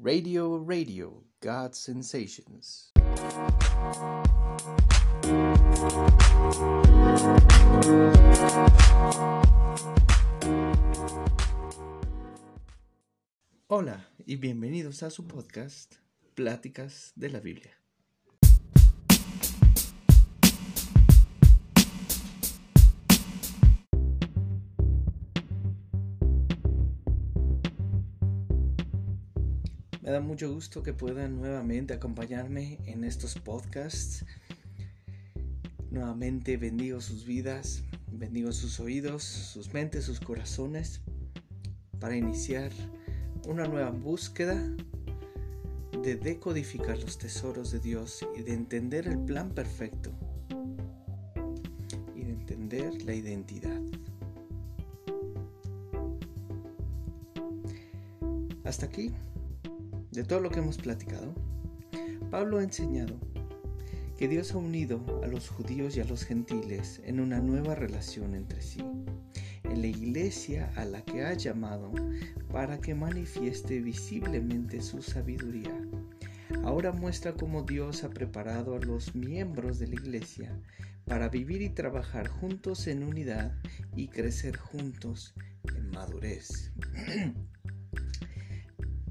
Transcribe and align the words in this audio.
Radio 0.00 0.58
Radio, 0.64 1.24
God 1.40 1.72
Sensations. 1.72 2.92
Hola 13.66 14.08
y 14.24 14.36
bienvenidos 14.36 15.02
a 15.02 15.10
su 15.10 15.26
podcast 15.26 15.96
Pláticas 16.36 17.12
de 17.16 17.30
la 17.30 17.40
Biblia. 17.40 17.72
Me 30.08 30.14
da 30.14 30.20
mucho 30.22 30.50
gusto 30.50 30.82
que 30.82 30.94
puedan 30.94 31.36
nuevamente 31.36 31.92
acompañarme 31.92 32.78
en 32.86 33.04
estos 33.04 33.34
podcasts. 33.34 34.24
Nuevamente 35.90 36.56
bendigo 36.56 37.02
sus 37.02 37.26
vidas, 37.26 37.82
bendigo 38.10 38.52
sus 38.52 38.80
oídos, 38.80 39.22
sus 39.22 39.74
mentes, 39.74 40.06
sus 40.06 40.18
corazones 40.18 41.02
para 42.00 42.16
iniciar 42.16 42.72
una 43.46 43.66
nueva 43.66 43.90
búsqueda 43.90 44.56
de 46.02 46.16
decodificar 46.16 46.98
los 46.98 47.18
tesoros 47.18 47.70
de 47.70 47.80
Dios 47.80 48.26
y 48.34 48.40
de 48.40 48.54
entender 48.54 49.08
el 49.08 49.18
plan 49.18 49.50
perfecto 49.50 50.10
y 52.16 52.22
de 52.22 52.30
entender 52.30 53.02
la 53.02 53.12
identidad. 53.12 53.82
Hasta 58.64 58.86
aquí 58.86 59.12
de 60.18 60.24
todo 60.24 60.40
lo 60.40 60.50
que 60.50 60.58
hemos 60.58 60.78
platicado, 60.78 61.32
Pablo 62.28 62.58
ha 62.58 62.64
enseñado 62.64 63.20
que 64.16 64.26
Dios 64.26 64.52
ha 64.52 64.56
unido 64.58 65.00
a 65.22 65.28
los 65.28 65.48
judíos 65.48 65.96
y 65.96 66.00
a 66.00 66.04
los 66.06 66.24
gentiles 66.24 67.00
en 67.04 67.20
una 67.20 67.38
nueva 67.38 67.76
relación 67.76 68.34
entre 68.34 68.60
sí, 68.60 68.82
en 69.62 69.80
la 69.80 69.86
iglesia 69.86 70.72
a 70.74 70.84
la 70.86 71.02
que 71.02 71.24
ha 71.24 71.34
llamado 71.34 71.92
para 72.50 72.80
que 72.80 72.96
manifieste 72.96 73.80
visiblemente 73.80 74.82
su 74.82 75.02
sabiduría. 75.02 75.86
Ahora 76.64 76.90
muestra 76.90 77.34
cómo 77.34 77.62
Dios 77.62 78.02
ha 78.02 78.10
preparado 78.10 78.74
a 78.74 78.80
los 78.80 79.14
miembros 79.14 79.78
de 79.78 79.86
la 79.86 79.94
iglesia 79.94 80.60
para 81.04 81.28
vivir 81.28 81.62
y 81.62 81.70
trabajar 81.70 82.26
juntos 82.26 82.88
en 82.88 83.04
unidad 83.04 83.56
y 83.94 84.08
crecer 84.08 84.56
juntos 84.56 85.36
en 85.76 85.90
madurez. 85.90 86.72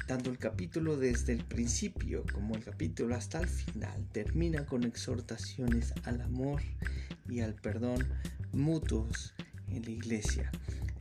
Tanto 0.07 0.29
el 0.29 0.37
capítulo 0.37 0.95
desde 0.95 1.33
el 1.33 1.43
principio 1.43 2.23
como 2.33 2.55
el 2.55 2.63
capítulo 2.63 3.13
hasta 3.13 3.41
el 3.41 3.47
final 3.49 4.07
termina 4.13 4.65
con 4.65 4.85
exhortaciones 4.85 5.93
al 6.05 6.21
amor 6.21 6.61
y 7.27 7.41
al 7.41 7.55
perdón 7.55 8.07
mutuos 8.53 9.33
en 9.67 9.83
la 9.83 9.89
iglesia. 9.89 10.49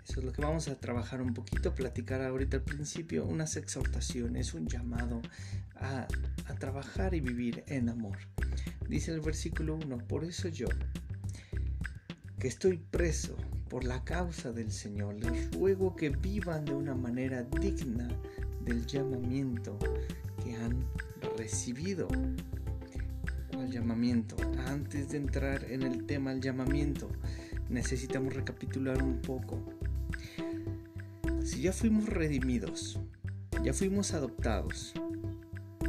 Eso 0.03 0.19
es 0.19 0.27
lo 0.27 0.33
que 0.33 0.43
vamos 0.43 0.67
a 0.67 0.81
trabajar 0.81 1.23
un 1.23 1.35
poquito, 1.35 1.73
platicar 1.73 2.21
ahorita 2.21 2.57
al 2.57 2.65
principio, 2.65 3.25
unas 3.25 3.57
exhortaciones, 3.57 4.55
un 4.55 4.67
llamado 4.67 5.23
a, 5.77 6.09
a 6.47 6.55
trabajar 6.55 7.15
y 7.15 7.21
vivir 7.21 7.63
en 7.69 7.89
amor. 7.89 8.19
Dice 8.89 9.13
el 9.13 9.21
versículo 9.21 9.77
1, 9.77 9.99
por 10.09 10.25
eso 10.25 10.49
yo, 10.49 10.67
que 12.41 12.49
estoy 12.49 12.79
preso 12.79 13.37
por 13.69 13.85
la 13.85 14.03
causa 14.03 14.51
del 14.51 14.73
Señor, 14.73 15.15
les 15.15 15.53
ruego 15.53 15.95
que 15.95 16.11
vivan 16.11 16.65
de 16.65 16.75
una 16.75 16.97
manera 16.97 17.45
digna 17.45 18.09
del 18.67 18.85
llamamiento 18.85 19.79
que 20.45 20.57
han 20.57 20.85
recibido. 21.39 22.09
¿Cuál 23.53 23.71
llamamiento? 23.71 24.37
Antes 24.67 25.11
de 25.11 25.19
entrar 25.19 25.65
en 25.71 25.83
el 25.83 26.05
tema 26.05 26.33
del 26.33 26.41
llamamiento, 26.41 27.09
necesitamos 27.71 28.35
recapitular 28.35 29.03
un 29.03 29.21
poco. 29.23 29.63
Si 31.45 31.63
ya 31.63 31.73
fuimos 31.73 32.07
redimidos, 32.07 32.99
ya 33.63 33.73
fuimos 33.73 34.13
adoptados, 34.13 34.93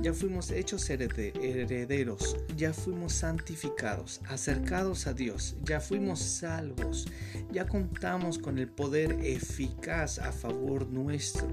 ya 0.01 0.13
fuimos 0.13 0.51
hechos 0.51 0.87
herederos, 0.91 2.37
ya 2.55 2.73
fuimos 2.73 3.13
santificados, 3.13 4.21
acercados 4.29 5.07
a 5.07 5.13
Dios, 5.13 5.55
ya 5.63 5.79
fuimos 5.79 6.19
salvos, 6.19 7.07
ya 7.51 7.65
contamos 7.65 8.37
con 8.37 8.59
el 8.59 8.69
poder 8.69 9.17
eficaz 9.23 10.19
a 10.19 10.31
favor 10.31 10.87
nuestro 10.87 11.47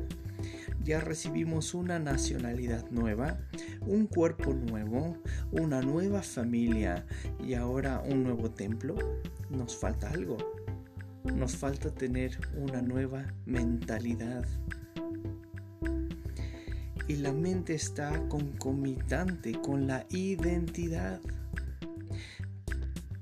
ya 0.85 1.01
recibimos 1.01 1.73
una 1.73 1.99
nacionalidad 1.99 2.91
nueva, 2.91 3.39
un 3.81 4.07
cuerpo 4.07 4.53
nuevo, 4.53 5.17
una 5.51 5.81
nueva 5.81 6.23
familia 6.23 7.07
y 7.43 7.55
ahora 7.55 8.03
un 8.05 8.23
nuevo 8.23 8.51
templo, 8.51 8.95
nos 9.49 9.77
falta 9.77 10.11
algo. 10.11 10.37
Nos 11.25 11.57
falta 11.57 11.91
tener 11.91 12.39
una 12.55 12.83
nueva 12.83 13.25
mentalidad. 13.47 14.45
Y 17.09 17.17
la 17.17 17.33
mente 17.33 17.75
está 17.75 18.29
concomitante 18.29 19.53
con 19.53 19.87
la 19.87 20.07
identidad. 20.11 21.19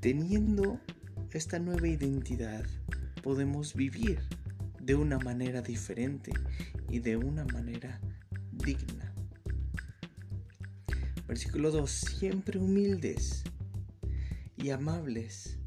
Teniendo 0.00 0.80
esta 1.30 1.60
nueva 1.60 1.86
identidad, 1.86 2.64
podemos 3.22 3.74
vivir 3.74 4.18
de 4.80 4.96
una 4.96 5.18
manera 5.20 5.62
diferente 5.62 6.32
y 6.92 6.98
de 6.98 7.16
una 7.16 7.44
manera 7.46 8.00
digna. 8.52 9.14
Versículo 11.26 11.70
2. 11.70 11.90
Siempre 11.90 12.58
humildes 12.58 13.44
y 14.58 14.70
amables, 14.70 15.58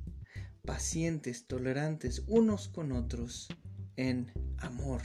pacientes, 0.61 1.47
tolerantes 1.47 2.23
unos 2.27 2.67
con 2.67 2.91
otros 2.91 3.49
en 3.95 4.31
amor. 4.59 5.01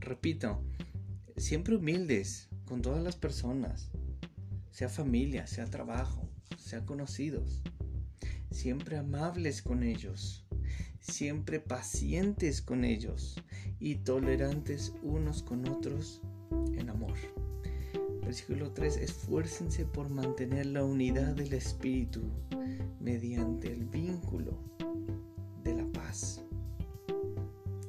Repito, 0.00 0.64
siempre 1.36 1.76
humildes 1.76 2.48
con 2.64 2.80
todas 2.80 3.04
las 3.04 3.16
personas, 3.16 3.90
sea 4.70 4.88
familia, 4.88 5.46
sea 5.46 5.66
trabajo, 5.66 6.26
sea 6.56 6.86
conocidos. 6.86 7.62
Siempre 8.50 8.96
amables 8.96 9.60
con 9.60 9.82
ellos, 9.82 10.41
siempre 11.02 11.60
pacientes 11.60 12.62
con 12.62 12.84
ellos 12.84 13.36
y 13.78 13.96
tolerantes 13.96 14.94
unos 15.02 15.42
con 15.42 15.68
otros 15.68 16.22
en 16.76 16.88
amor. 16.88 17.16
Versículo 18.24 18.70
3. 18.70 18.96
Esfuércense 18.98 19.84
por 19.84 20.08
mantener 20.08 20.66
la 20.66 20.84
unidad 20.84 21.34
del 21.34 21.52
Espíritu 21.52 22.22
mediante 23.00 23.70
el 23.70 23.84
vínculo 23.84 24.58
de 25.64 25.74
la 25.74 25.86
paz. 25.92 26.42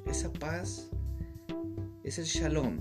Esa 0.06 0.32
paz 0.32 0.90
es 2.02 2.18
el 2.18 2.24
shalom, 2.24 2.80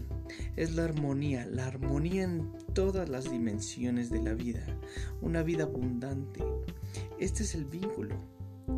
es 0.55 0.75
la 0.75 0.85
armonía, 0.85 1.45
la 1.45 1.67
armonía 1.67 2.23
en 2.23 2.51
todas 2.73 3.07
las 3.07 3.31
dimensiones 3.31 4.09
de 4.09 4.21
la 4.21 4.33
vida, 4.33 4.65
una 5.21 5.43
vida 5.43 5.63
abundante. 5.63 6.43
Este 7.19 7.43
es 7.43 7.55
el 7.55 7.65
vínculo, 7.65 8.15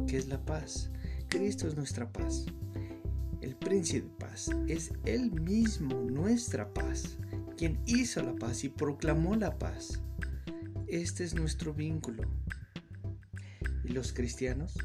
que 0.06 0.18
es 0.18 0.28
la 0.28 0.46
paz. 0.46 0.92
Cristo 1.36 1.68
es 1.68 1.76
nuestra 1.76 2.10
paz. 2.10 2.46
El 3.42 3.58
príncipe 3.58 4.08
de 4.08 4.14
paz 4.16 4.50
es 4.70 4.94
Él 5.04 5.32
mismo 5.42 5.94
nuestra 6.10 6.74
paz, 6.74 7.18
quien 7.58 7.78
hizo 7.86 8.24
la 8.24 8.34
paz 8.36 8.64
y 8.64 8.70
proclamó 8.70 9.36
la 9.36 9.60
paz. 9.60 10.02
Este 10.88 11.26
es 11.26 11.36
nuestro 11.36 11.74
vínculo. 11.74 12.24
Y 13.84 13.90
los 13.90 14.14
cristianos 14.14 14.78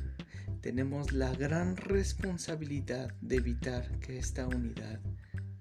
tenemos 0.60 1.12
la 1.12 1.32
gran 1.36 1.76
responsabilidad 1.76 3.14
de 3.20 3.36
evitar 3.36 4.00
que 4.00 4.18
esta 4.18 4.48
unidad 4.48 4.98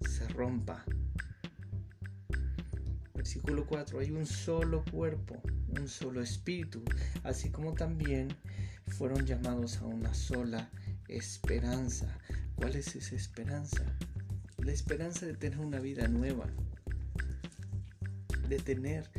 se 0.02 0.28
rompa. 0.30 0.86
Versículo 3.14 3.68
4. 3.68 4.00
Hay 4.00 4.10
un 4.10 4.26
solo 4.26 4.84
cuerpo, 4.92 5.40
un 5.80 5.88
solo 5.88 6.20
espíritu, 6.20 6.84
así 7.24 7.52
como 7.52 7.76
también 7.76 8.30
fueron 8.90 9.26
llamados 9.26 9.78
a 9.78 9.86
una 9.86 10.14
sola 10.14 10.70
esperanza. 11.08 12.18
¿Cuál 12.56 12.76
es 12.76 12.96
esa 12.96 13.16
esperanza? 13.16 13.84
La 14.58 14.72
esperanza 14.72 15.26
de 15.26 15.34
tener 15.34 15.60
una 15.60 15.80
vida 15.80 16.08
nueva, 16.08 16.48
de 18.48 18.60
tener 18.60 19.10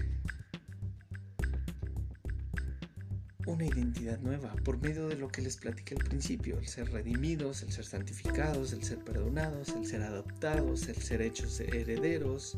una 3.46 3.64
identidad 3.64 4.18
nueva 4.20 4.54
por 4.64 4.78
medio 4.78 5.08
de 5.08 5.16
lo 5.16 5.28
que 5.28 5.42
les 5.42 5.56
platiqué 5.56 5.94
al 5.94 6.04
principio, 6.04 6.58
el 6.58 6.68
ser 6.68 6.90
redimidos, 6.90 7.62
el 7.62 7.72
ser 7.72 7.84
santificados, 7.84 8.72
el 8.72 8.84
ser 8.84 8.98
perdonados, 8.98 9.70
el 9.70 9.86
ser 9.86 10.02
adoptados, 10.02 10.86
el 10.88 10.96
ser 10.96 11.22
hechos 11.22 11.58
herederos, 11.60 12.56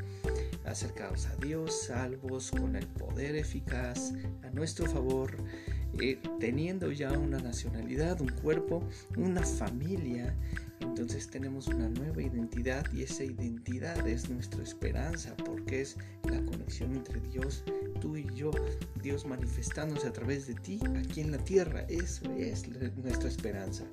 acercados 0.64 1.26
a 1.26 1.37
Dios, 1.37 1.87
salvos 1.87 2.50
con 2.50 2.76
el 2.76 2.87
poder 2.87 3.37
eficaz 3.37 4.12
a 4.43 4.50
nuestro 4.50 4.87
favor 4.87 5.37
eh, 6.00 6.18
teniendo 6.40 6.90
ya 6.90 7.12
una 7.12 7.38
nacionalidad, 7.38 8.20
un 8.20 8.30
cuerpo, 8.30 8.82
una 9.16 9.42
familia 9.42 10.34
Entonces 10.80 11.28
tenemos 11.28 11.68
una 11.68 11.88
nueva 11.88 12.22
identidad 12.22 12.84
y 12.92 13.02
esa 13.02 13.24
identidad 13.24 14.06
es 14.08 14.28
nuestra 14.30 14.62
esperanza 14.62 15.34
porque 15.36 15.82
es 15.82 15.96
la 16.28 16.42
conexión 16.44 16.96
entre 16.96 17.20
Dios, 17.20 17.62
tú 18.00 18.16
y 18.16 18.26
yo, 18.34 18.50
Dios 19.02 19.26
manifestándose 19.26 20.08
a 20.08 20.12
través 20.12 20.46
de 20.46 20.54
ti 20.54 20.80
aquí 20.96 21.20
en 21.20 21.30
la 21.30 21.38
tierra. 21.38 21.82
Eso 21.88 22.24
es 22.36 22.68
nuestra 22.96 23.28
esperanza. 23.28 23.84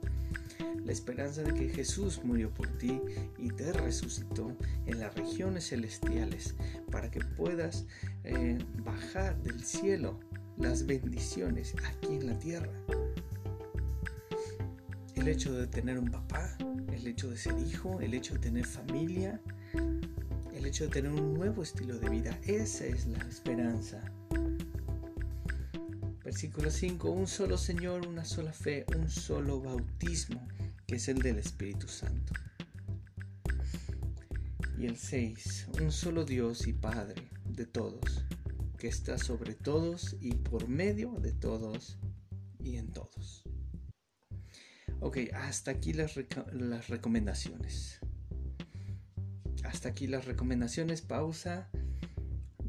La 0.84 0.94
esperanza 0.94 1.44
de 1.44 1.54
que 1.54 1.70
Jesús 1.70 2.22
murió 2.24 2.52
por 2.52 2.68
ti 2.80 3.00
y 3.38 3.50
te 3.50 3.72
resucitó 3.74 4.58
en 4.88 5.00
las 5.00 5.14
regiones 5.14 5.70
celestiales 5.70 6.56
para 6.90 7.12
que 7.12 7.20
puedas 7.20 7.86
eh, 8.24 8.58
bajar 8.84 9.40
del 9.44 9.64
cielo 9.64 10.20
las 10.60 10.86
bendiciones 10.86 11.74
aquí 11.86 12.16
en 12.16 12.28
la 12.28 12.38
tierra. 12.38 12.72
El 15.16 15.28
hecho 15.28 15.54
de 15.54 15.68
tener 15.68 15.98
un 15.98 16.12
papá, 16.12 16.58
el 16.94 17.08
hecho 17.08 17.30
de 17.30 17.38
ser 17.38 17.58
hijo, 17.60 18.00
el 18.02 18.14
hecho 18.14 18.34
de 18.34 18.40
tener 18.40 18.66
familia, 18.66 19.42
el 20.54 20.66
hecho 20.66 20.84
de 20.84 20.90
tener 20.90 21.12
un 21.12 21.34
nuevo 21.34 21.64
estilo 21.64 21.98
de 21.98 22.10
vida. 22.10 22.38
Esa 22.44 22.86
es 22.86 23.08
la 23.08 23.20
esperanza. 23.20 24.04
Versículo 26.24 26.70
5. 26.70 27.10
Un 27.10 27.28
solo 27.28 27.58
Señor, 27.58 28.06
una 28.06 28.26
sola 28.26 28.54
fe, 28.54 28.86
un 28.96 29.10
solo 29.10 29.62
bautismo, 29.62 30.46
que 30.86 30.98
es 30.98 31.08
el 31.08 31.22
del 31.22 31.40
Espíritu 31.40 31.88
Santo. 31.88 32.34
Y 34.78 34.86
el 34.86 34.98
6. 34.98 35.70
Un 35.82 35.92
solo 35.92 36.26
Dios 36.26 36.68
y 36.68 36.74
Padre 36.74 37.30
de 37.46 37.66
todos, 37.66 38.24
que 38.80 38.88
está 38.88 39.18
sobre 39.18 39.54
todos 39.54 40.16
y 40.22 40.34
por 40.34 40.70
medio 40.70 41.12
de 41.20 41.34
todos 41.34 42.00
y 42.60 42.78
en 42.78 42.92
todos. 42.92 43.44
Ok, 45.02 45.18
hasta 45.34 45.72
aquí 45.72 45.94
las, 45.94 46.16
las 46.54 46.88
recomendaciones. 46.88 48.00
Hasta 49.64 49.90
aquí 49.90 50.08
las 50.08 50.26
recomendaciones. 50.26 51.02
Pausa. 51.02 51.70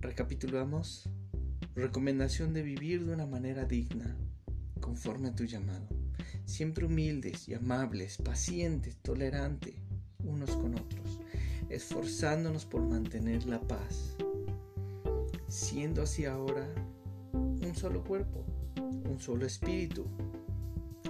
Recapitulamos. 0.01 1.09
Recomendación 1.77 2.53
de 2.53 2.63
vivir 2.63 3.07
de 3.07 3.13
una 3.13 3.27
manera 3.27 3.65
digna, 3.65 4.17
conforme 4.81 5.29
a 5.29 5.35
tu 5.35 5.45
llamado. 5.45 5.89
Siempre 6.45 6.85
humildes 6.85 7.49
y 7.49 7.55
amables, 7.55 8.19
pacientes, 8.19 8.97
tolerantes 8.97 9.77
unos 10.25 10.51
con 10.51 10.75
otros, 10.75 11.21
esforzándonos 11.69 12.67
por 12.67 12.83
mantener 12.83 13.47
la 13.47 13.61
paz. 13.61 14.17
Siendo 15.51 16.03
así 16.03 16.27
ahora 16.27 16.65
un 17.33 17.75
solo 17.75 18.05
cuerpo, 18.05 18.45
un 19.11 19.19
solo 19.19 19.45
espíritu, 19.47 20.07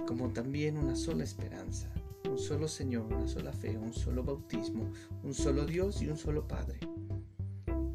como 0.07 0.29
también 0.29 0.79
una 0.79 0.95
sola 0.95 1.23
esperanza, 1.23 1.87
un 2.27 2.39
solo 2.39 2.67
Señor, 2.67 3.05
una 3.13 3.27
sola 3.27 3.53
fe, 3.53 3.77
un 3.77 3.93
solo 3.93 4.23
bautismo, 4.23 4.89
un 5.23 5.35
solo 5.35 5.67
Dios 5.67 6.01
y 6.01 6.07
un 6.07 6.17
solo 6.17 6.47
Padre. 6.47 6.79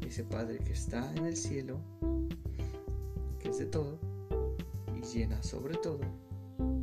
Ese 0.07 0.23
Padre 0.23 0.59
que 0.59 0.71
está 0.71 1.13
en 1.15 1.25
el 1.25 1.35
cielo, 1.35 1.81
que 3.39 3.49
es 3.49 3.57
de 3.57 3.65
todo 3.65 3.99
y 4.95 5.01
llena 5.01 5.43
sobre 5.43 5.75
todo, 5.75 5.99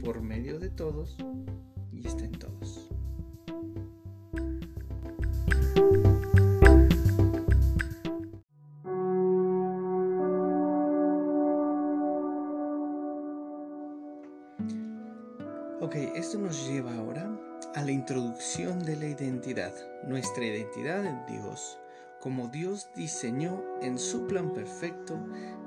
por 0.04 0.20
medio 0.20 0.58
de 0.58 0.68
todos 0.68 1.16
y 1.90 2.06
está 2.06 2.26
en 2.26 2.32
todos. 2.32 2.83
Nuestra 20.06 20.44
identidad 20.44 21.04
en 21.04 21.26
Dios, 21.26 21.78
como 22.20 22.48
Dios 22.48 22.88
diseñó 22.94 23.62
en 23.80 23.98
su 23.98 24.26
plan 24.26 24.52
perfecto 24.52 25.18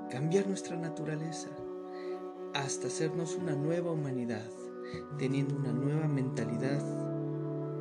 cambiar 0.09 0.47
nuestra 0.47 0.77
naturaleza 0.77 1.49
hasta 2.53 2.87
hacernos 2.87 3.35
una 3.35 3.55
nueva 3.55 3.91
humanidad, 3.91 4.45
teniendo 5.17 5.55
una 5.55 5.73
nueva 5.73 6.07
mentalidad, 6.07 6.81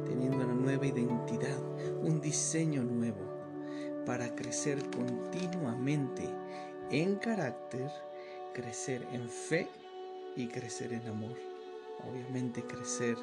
teniendo 0.05 0.37
una 0.37 0.55
nueva 0.55 0.87
identidad, 0.87 1.58
un 2.03 2.20
diseño 2.20 2.82
nuevo, 2.82 3.25
para 4.05 4.35
crecer 4.35 4.79
continuamente 4.91 6.29
en 6.91 7.17
carácter, 7.17 7.91
crecer 8.53 9.06
en 9.12 9.29
fe 9.29 9.69
y 10.37 10.49
crecer 10.49 10.93
en 10.93 11.08
amor 11.08 11.37
obviamente 12.05 12.62
crecer 12.62 13.17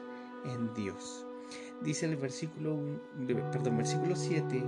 en 0.46 0.74
Dios. 0.74 1.26
Dice 1.84 2.06
el 2.06 2.16
versículo, 2.16 2.80
perdón, 3.52 3.78
versículo 3.78 4.16
7, 4.16 4.64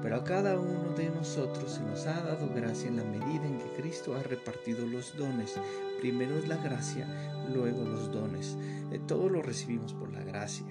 pero 0.00 0.16
a 0.16 0.24
cada 0.24 0.58
uno 0.60 0.94
de 0.96 1.10
nosotros 1.10 1.72
se 1.72 1.82
nos 1.82 2.06
ha 2.06 2.22
dado 2.22 2.48
gracia 2.54 2.88
en 2.88 2.98
la 2.98 3.04
medida 3.04 3.46
en 3.46 3.58
que 3.58 3.82
Cristo 3.82 4.14
ha 4.14 4.22
repartido 4.22 4.86
los 4.86 5.16
dones. 5.16 5.58
Primero 6.00 6.36
es 6.36 6.46
la 6.46 6.56
gracia, 6.58 7.08
luego 7.52 7.84
los 7.84 8.12
dones. 8.12 8.56
Todo 9.08 9.28
lo 9.28 9.42
recibimos 9.42 9.92
por 9.92 10.12
la 10.12 10.22
gracia. 10.22 10.66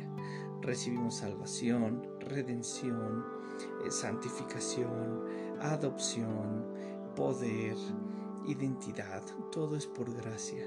Recibimos 0.62 1.16
salvación, 1.16 2.08
redención, 2.22 3.26
eh, 3.86 3.92
santificación, 3.92 5.24
adopción, 5.60 6.66
poder, 7.16 7.76
identidad. 8.48 9.24
Todo 9.52 9.76
es 9.76 9.88
por 9.88 10.14
gracia 10.14 10.66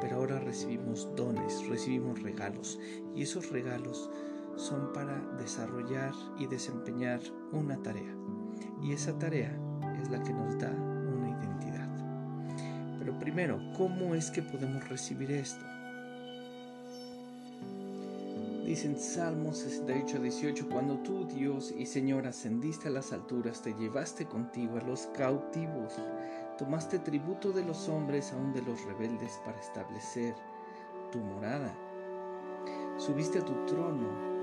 pero 0.00 0.16
ahora 0.16 0.38
recibimos 0.38 1.08
dones, 1.16 1.66
recibimos 1.68 2.22
regalos 2.22 2.78
y 3.14 3.22
esos 3.22 3.50
regalos 3.50 4.10
son 4.56 4.92
para 4.92 5.18
desarrollar 5.38 6.12
y 6.38 6.46
desempeñar 6.46 7.20
una 7.52 7.76
tarea. 7.82 8.14
Y 8.82 8.92
esa 8.92 9.18
tarea 9.18 9.56
es 10.02 10.10
la 10.10 10.22
que 10.22 10.32
nos 10.32 10.58
da 10.58 10.70
una 10.70 11.30
identidad. 11.30 11.88
Pero 12.98 13.18
primero, 13.18 13.60
¿cómo 13.76 14.14
es 14.14 14.30
que 14.30 14.42
podemos 14.42 14.88
recibir 14.88 15.30
esto? 15.30 15.64
Dice 18.64 18.88
en 18.88 18.98
Salmos 18.98 19.58
68, 19.58 20.18
18, 20.18 20.68
cuando 20.68 20.98
tú, 20.98 21.24
Dios 21.26 21.72
y 21.78 21.86
Señor, 21.86 22.26
ascendiste 22.26 22.88
a 22.88 22.90
las 22.90 23.12
alturas, 23.12 23.62
te 23.62 23.72
llevaste 23.74 24.26
contigo 24.26 24.78
a 24.78 24.82
los 24.82 25.06
cautivos 25.16 25.94
Tomaste 26.58 26.98
tributo 27.00 27.52
de 27.52 27.62
los 27.62 27.86
hombres, 27.90 28.32
aún 28.32 28.54
de 28.54 28.62
los 28.62 28.82
rebeldes, 28.86 29.42
para 29.44 29.60
establecer 29.60 30.34
tu 31.12 31.18
morada. 31.18 31.76
Subiste 32.96 33.40
a 33.40 33.44
tu 33.44 33.52
trono 33.66 34.35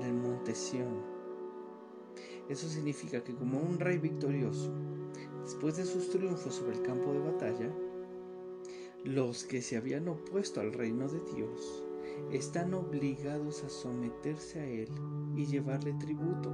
en 0.00 0.06
el 0.06 0.14
monte. 0.14 0.52
Eso 2.48 2.68
significa 2.68 3.22
que 3.22 3.34
como 3.34 3.58
un 3.58 3.78
rey 3.78 3.98
victorioso, 3.98 4.72
después 5.42 5.76
de 5.76 5.84
sus 5.84 6.10
triunfos 6.10 6.54
sobre 6.54 6.76
el 6.76 6.82
campo 6.82 7.12
de 7.12 7.20
batalla, 7.20 7.70
los 9.04 9.44
que 9.44 9.62
se 9.62 9.76
habían 9.76 10.08
opuesto 10.08 10.60
al 10.60 10.72
reino 10.72 11.08
de 11.08 11.20
Dios 11.34 11.84
están 12.32 12.74
obligados 12.74 13.62
a 13.64 13.68
someterse 13.68 14.60
a 14.60 14.66
Él 14.66 14.88
y 15.36 15.46
llevarle 15.46 15.92
tributo. 15.94 16.50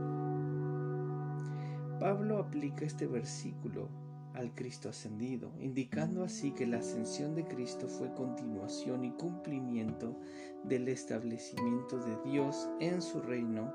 Pablo 2.01 2.39
aplica 2.39 2.85
este 2.85 3.07
versículo 3.07 3.89
al 4.35 4.55
Cristo 4.55 4.89
ascendido, 4.89 5.53
indicando 5.61 6.25
así 6.25 6.53
que 6.53 6.67
la 6.67 6.79
ascensión 6.79 7.35
de 7.35 7.45
Cristo 7.45 7.89
fue 7.89 8.13
continuación 8.15 9.05
y 9.05 9.13
cumplimiento 9.13 10.19
del 10.65 10.89
establecimiento 10.89 11.99
de 11.99 12.31
Dios 12.31 12.69
en 12.81 13.01
su 13.01 13.21
reino 13.21 13.75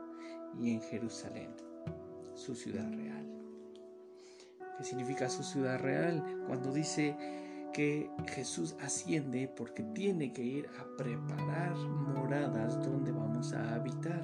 y 0.60 0.72
en 0.72 0.82
Jerusalén, 0.82 1.50
su 2.36 2.56
ciudad 2.56 2.92
real. 2.92 3.26
¿Qué 4.78 4.84
significa 4.84 5.30
su 5.30 5.44
ciudad 5.44 5.80
real? 5.80 6.44
Cuando 6.48 6.74
dice 6.74 7.16
que 7.74 8.10
Jesús 8.28 8.76
asciende 8.82 9.48
porque 9.48 9.84
tiene 9.84 10.34
que 10.34 10.44
ir 10.44 10.68
a 10.80 10.98
preparar 10.98 11.76
moradas 11.78 12.82
donde 12.84 13.12
vamos 13.12 13.54
a 13.54 13.76
habitar. 13.76 14.24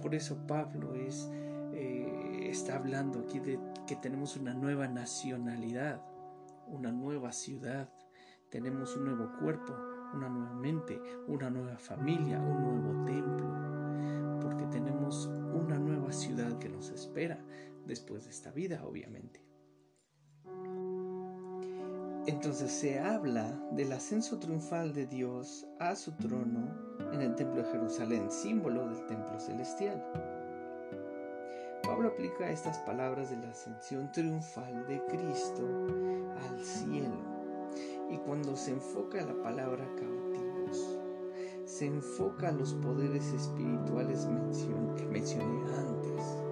Por 0.00 0.14
eso 0.14 0.36
Pablo 0.46 0.94
es 0.94 1.28
está 2.54 2.76
hablando 2.76 3.18
aquí 3.18 3.40
de 3.40 3.58
que 3.86 3.96
tenemos 3.96 4.36
una 4.36 4.54
nueva 4.54 4.88
nacionalidad, 4.88 6.00
una 6.66 6.90
nueva 6.90 7.32
ciudad, 7.32 7.88
tenemos 8.50 8.96
un 8.96 9.04
nuevo 9.04 9.30
cuerpo, 9.38 9.74
una 10.14 10.28
nueva 10.28 10.54
mente, 10.54 11.00
una 11.26 11.50
nueva 11.50 11.76
familia, 11.76 12.40
un 12.40 12.62
nuevo 12.62 13.04
templo, 13.04 14.40
porque 14.40 14.64
tenemos 14.66 15.26
una 15.26 15.78
nueva 15.78 16.12
ciudad 16.12 16.58
que 16.58 16.68
nos 16.68 16.90
espera 16.90 17.38
después 17.86 18.24
de 18.24 18.30
esta 18.30 18.50
vida, 18.52 18.84
obviamente. 18.84 19.44
Entonces 22.26 22.72
se 22.72 23.00
habla 23.00 23.52
del 23.72 23.92
ascenso 23.92 24.38
triunfal 24.38 24.94
de 24.94 25.06
Dios 25.06 25.66
a 25.78 25.94
su 25.94 26.12
trono 26.12 26.74
en 27.12 27.20
el 27.20 27.34
templo 27.34 27.62
de 27.62 27.70
Jerusalén, 27.70 28.30
símbolo 28.30 28.88
del 28.88 29.04
templo 29.06 29.38
celestial. 29.38 30.02
Pablo 31.94 32.08
aplica 32.08 32.50
estas 32.50 32.78
palabras 32.78 33.30
de 33.30 33.36
la 33.36 33.50
ascensión 33.50 34.10
triunfal 34.10 34.84
de 34.88 35.00
Cristo 35.04 35.62
al 36.42 36.58
cielo. 36.58 37.14
Y 38.10 38.18
cuando 38.18 38.56
se 38.56 38.72
enfoca 38.72 39.22
la 39.22 39.40
palabra 39.40 39.88
cautivos, 39.96 40.98
se 41.64 41.86
enfoca 41.86 42.48
a 42.48 42.52
los 42.52 42.74
poderes 42.74 43.32
espirituales 43.32 44.26
que 44.96 45.06
mencioné 45.06 45.72
antes. 45.72 46.43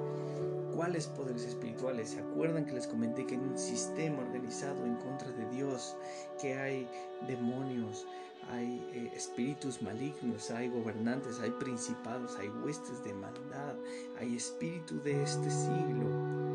¿Cuáles 0.74 1.06
poderes 1.06 1.44
espirituales? 1.44 2.10
¿Se 2.10 2.20
acuerdan 2.20 2.64
que 2.64 2.72
les 2.72 2.86
comenté 2.86 3.26
que 3.26 3.34
hay 3.34 3.40
un 3.40 3.58
sistema 3.58 4.20
organizado 4.20 4.84
en 4.86 4.96
contra 4.96 5.30
de 5.30 5.48
Dios, 5.50 5.96
que 6.40 6.54
hay 6.54 6.88
demonios, 7.26 8.06
hay 8.50 8.88
eh, 8.92 9.10
espíritus 9.14 9.82
malignos, 9.82 10.50
hay 10.50 10.68
gobernantes, 10.68 11.40
hay 11.40 11.50
principados, 11.50 12.36
hay 12.38 12.48
huestes 12.48 13.04
de 13.04 13.12
maldad, 13.12 13.76
hay 14.18 14.36
espíritu 14.36 15.00
de 15.02 15.22
este 15.22 15.50
siglo 15.50 16.51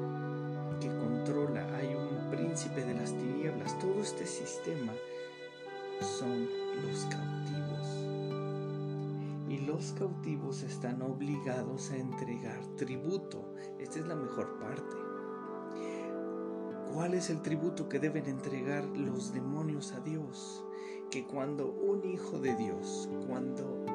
los 9.78 9.92
cautivos 9.92 10.64
están 10.64 11.04
obligados 11.04 11.92
a 11.92 11.98
entregar 11.98 12.66
tributo. 12.78 13.54
Esta 13.78 14.00
es 14.00 14.08
la 14.08 14.16
mejor 14.16 14.58
parte. 14.58 14.96
¿Cuál 16.92 17.14
es 17.14 17.30
el 17.30 17.44
tributo 17.44 17.88
que 17.88 18.00
deben 18.00 18.26
entregar 18.26 18.86
los 18.86 19.34
demonios 19.34 19.92
a 19.92 20.00
Dios? 20.00 20.66
Que 21.12 21.28
cuando 21.28 21.72
un 21.72 22.04
hijo 22.06 22.40
de 22.40 22.56
Dios, 22.56 23.08
cuando 23.28 23.86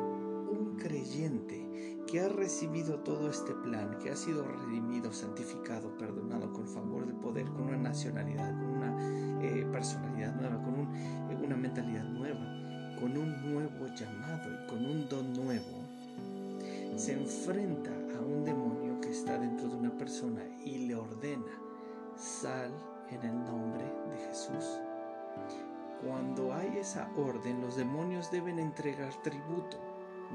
un 0.52 0.76
creyente 0.78 1.98
que 2.06 2.20
ha 2.20 2.28
recibido 2.28 3.00
todo 3.00 3.28
este 3.28 3.52
plan, 3.52 3.98
que 3.98 4.10
ha 4.10 4.16
sido 4.16 4.44
redimido, 4.44 5.12
santificado, 5.12 5.96
perdonado 5.98 6.52
con 6.52 6.68
favor 6.68 7.06
de 7.06 7.14
poder, 7.14 7.46
con 7.46 7.62
una 7.62 7.76
nacionalidad, 7.76 8.56
con 8.56 8.70
una 8.70 9.42
eh, 9.42 9.66
personalidad 9.72 10.32
nueva, 10.36 10.62
con 10.62 10.74
eh, 10.94 11.40
una 11.44 11.56
mentalidad 11.56 12.04
nueva, 12.04 12.61
con 13.02 13.18
un 13.18 13.52
nuevo 13.52 13.88
llamado 13.96 14.48
y 14.48 14.66
con 14.68 14.86
un 14.86 15.08
don 15.08 15.32
nuevo, 15.32 15.82
se 16.94 17.14
enfrenta 17.14 17.90
a 18.16 18.20
un 18.20 18.44
demonio 18.44 19.00
que 19.00 19.10
está 19.10 19.36
dentro 19.40 19.68
de 19.68 19.74
una 19.74 19.90
persona 19.98 20.40
y 20.64 20.86
le 20.86 20.94
ordena, 20.94 21.50
sal 22.16 22.70
en 23.10 23.20
el 23.22 23.34
nombre 23.44 23.82
de 24.08 24.18
Jesús. 24.28 24.78
Cuando 26.06 26.54
hay 26.54 26.78
esa 26.78 27.10
orden, 27.16 27.60
los 27.60 27.74
demonios 27.74 28.30
deben 28.30 28.60
entregar 28.60 29.12
tributo. 29.24 29.78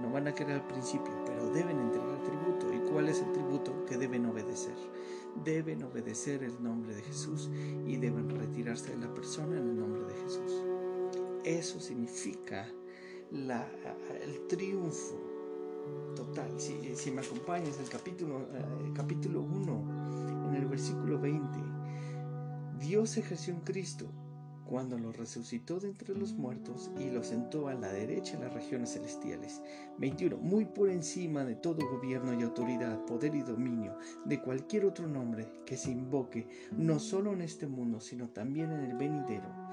No 0.02 0.12
van 0.12 0.28
a 0.28 0.34
querer 0.34 0.56
al 0.56 0.68
principio, 0.68 1.14
pero 1.26 1.50
deben 1.52 1.80
entregar 1.80 2.22
tributo. 2.22 2.74
¿Y 2.74 2.92
cuál 2.92 3.08
es 3.08 3.22
el 3.22 3.32
tributo 3.32 3.86
que 3.86 3.98
deben 3.98 4.26
obedecer? 4.26 4.76
Deben 5.46 5.84
obedecer 5.84 6.44
el 6.44 6.62
nombre 6.62 6.96
de 6.96 7.02
Jesús 7.02 7.50
y 7.86 7.96
deben 7.96 8.30
retirarse 8.30 8.92
de 8.92 9.08
la 9.08 9.14
persona 9.14 9.56
en 9.56 9.70
el 9.70 9.80
nombre 9.80 10.04
de 10.04 10.22
Jesús. 10.22 10.77
Eso 11.48 11.80
significa 11.80 12.68
el 13.32 14.48
triunfo 14.50 15.16
total. 16.14 16.52
Si, 16.60 17.10
me 17.10 17.22
acompañas, 17.22 17.80
el 17.80 17.88
capítulo, 17.88 18.50
el 18.84 18.92
capítulo 18.92 19.44
1, 19.44 20.50
en 20.50 20.56
el 20.56 20.66
versículo 20.66 21.18
20, 21.18 21.48
Dios 22.80 23.16
ejerció 23.16 23.54
en 23.54 23.62
Cristo 23.62 24.12
cuando 24.66 25.00
lo 25.00 25.14
resucitó 25.14 25.80
de 25.80 25.88
entre 25.88 26.14
los 26.16 26.34
muertos 26.34 26.92
y 27.00 27.10
lo 27.12 27.24
sentó 27.24 27.70
a 27.70 27.76
la 27.76 27.94
derecha 27.94 28.36
en 28.36 28.42
las 28.42 28.54
regiones 28.54 28.92
celestiales. 28.92 29.62
21. 30.00 30.36
Muy 30.36 30.66
por 30.66 30.90
encima 30.90 31.46
de 31.46 31.56
todo 31.56 31.90
gobierno 31.90 32.38
y 32.38 32.44
autoridad, 32.44 33.06
poder 33.06 33.34
y 33.34 33.42
dominio, 33.44 33.98
de 34.26 34.42
cualquier 34.42 34.84
otro 34.84 35.08
nombre 35.08 35.48
que 35.66 35.78
se 35.78 35.92
invoque, 35.92 36.50
no 36.74 37.00
solo 37.00 37.32
en 37.32 37.42
este 37.42 37.68
mundo, 37.68 38.02
sino 38.02 38.28
también 38.32 38.74
en 38.74 38.82
el 38.82 38.98
venidero 38.98 39.67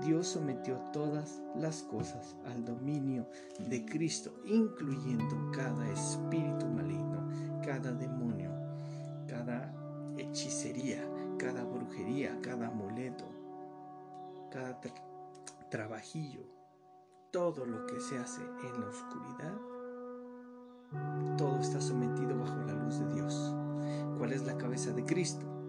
Dios 0.00 0.28
sometió 0.28 0.76
todas 0.92 1.42
las 1.54 1.82
cosas 1.82 2.36
al 2.46 2.64
dominio 2.64 3.26
de 3.58 3.84
Cristo, 3.84 4.32
incluyendo 4.44 5.50
cada 5.52 5.88
espíritu 5.90 6.66
maligno, 6.66 7.28
cada 7.62 7.92
demonio, 7.92 8.50
cada 9.28 9.74
hechicería, 10.16 11.04
cada 11.38 11.64
brujería, 11.64 12.38
cada 12.42 12.68
amuleto, 12.68 13.24
cada 14.50 14.80
trabajillo, 15.70 16.42
todo 17.30 17.66
lo 17.66 17.86
que 17.86 18.00
se 18.00 18.18
hace 18.18 18.40
en 18.42 18.80
la 18.80 18.88
oscuridad, 18.88 19.54
todo 21.36 21.58
está 21.58 21.80
sometido 21.80 22.38
bajo 22.38 22.56
la 22.66 22.72
luz 22.72 22.98
de 22.98 23.14
Dios. 23.14 23.54
¿Cuál 24.18 24.32
es 24.32 24.44
la 24.44 24.56
cabeza 24.56 24.92
de 24.92 25.04
Cristo? 25.04 25.59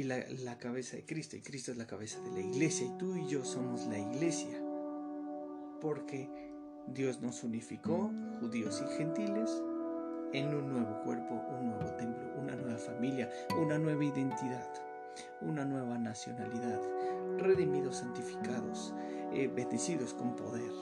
Y 0.00 0.04
la, 0.04 0.56
cabeza 0.58 0.96
de 0.96 1.04
Cristo. 1.04 1.36
Y 1.36 1.42
Cristo 1.42 1.72
es 1.72 1.76
la 1.76 1.86
cabeza 1.86 2.20
de 2.20 2.30
la 2.30 2.40
iglesia. 2.40 2.86
Y 2.86 2.96
tú 2.96 3.16
y 3.16 3.26
yo 3.28 3.44
somos 3.44 3.86
la 3.86 3.98
iglesia. 3.98 4.58
Porque 5.80 6.30
Dios 6.86 7.20
nos 7.20 7.44
unificó, 7.44 8.10
judíos 8.40 8.82
y 8.82 8.96
gentiles, 8.96 9.62
en 10.32 10.54
un 10.54 10.72
nuevo 10.72 11.02
cuerpo, 11.02 11.34
un 11.60 11.70
nuevo 11.70 11.92
templo, 11.96 12.22
una 12.40 12.56
nueva 12.56 12.78
familia, 12.78 13.30
una 13.60 13.78
nueva 13.78 14.02
identidad, 14.02 14.68
una 15.42 15.64
nueva 15.66 15.98
nacionalidad, 15.98 16.80
redimidos, 17.38 17.96
santificados, 17.96 18.94
eh, 19.32 19.48
bendecidos 19.54 20.14
con 20.14 20.34
poder, 20.36 20.72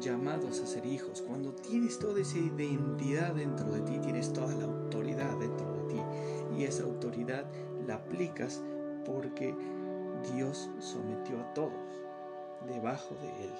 llamados 0.00 0.60
a 0.60 0.66
ser 0.66 0.86
hijos. 0.86 1.22
Cuando 1.22 1.52
tienes 1.54 1.98
toda 1.98 2.20
esa 2.20 2.38
identidad 2.38 3.34
dentro 3.34 3.72
de 3.72 3.80
ti, 3.80 3.98
tienes 3.98 4.32
toda 4.32 4.54
la 4.54 4.66
autoridad 4.66 5.36
dentro 5.38 5.72
de 5.72 5.94
ti. 5.94 6.00
Y 6.58 6.64
esa 6.64 6.84
autoridad 6.84 7.46
la 7.86 7.96
aplicas 7.96 8.62
porque 9.04 9.54
Dios 10.34 10.70
sometió 10.80 11.40
a 11.40 11.54
todos 11.54 11.72
debajo 12.66 13.14
de 13.16 13.28
él. 13.44 13.52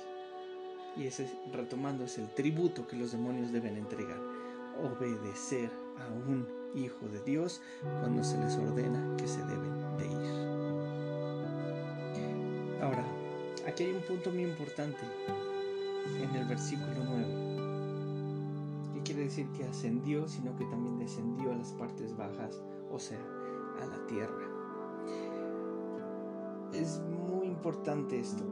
Y 0.96 1.06
ese, 1.06 1.28
retomando, 1.52 2.04
es 2.04 2.18
el 2.18 2.28
tributo 2.28 2.86
que 2.86 2.96
los 2.96 3.12
demonios 3.12 3.52
deben 3.52 3.76
entregar. 3.76 4.20
Obedecer 4.82 5.70
a 5.98 6.08
un 6.28 6.46
hijo 6.74 7.08
de 7.08 7.20
Dios 7.22 7.60
cuando 8.00 8.24
se 8.24 8.38
les 8.38 8.56
ordena 8.56 9.16
que 9.16 9.26
se 9.26 9.44
deben 9.44 9.96
de 9.98 10.06
ir. 10.06 10.54
Ahora, 12.82 13.04
aquí 13.66 13.84
hay 13.84 13.92
un 13.92 14.02
punto 14.02 14.30
muy 14.30 14.44
importante 14.44 14.98
en 16.22 16.34
el 16.36 16.44
versículo 16.46 17.04
9. 17.04 18.98
Y 18.98 19.00
quiere 19.00 19.24
decir 19.24 19.48
que 19.56 19.64
ascendió, 19.64 20.28
sino 20.28 20.56
que 20.56 20.64
también 20.66 20.98
descendió 20.98 21.52
a 21.52 21.56
las 21.56 21.72
partes 21.72 22.16
bajas, 22.16 22.60
o 22.90 22.98
sea, 22.98 23.18
la 23.86 24.06
tierra. 24.06 24.44
Es 26.72 27.00
muy 27.00 27.46
importante 27.46 28.18
esto. 28.18 28.44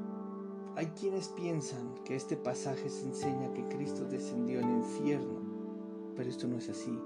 Hay 0.76 0.86
quienes 0.86 1.28
piensan 1.28 1.94
que 2.04 2.16
este 2.16 2.36
pasaje 2.36 2.88
se 2.88 3.04
enseña 3.06 3.52
que 3.52 3.68
Cristo 3.68 4.04
descendió 4.04 4.60
al 4.60 4.70
infierno, 4.70 5.40
pero 6.16 6.30
esto 6.30 6.48
no 6.48 6.56
es 6.56 6.68
así. 6.68 6.98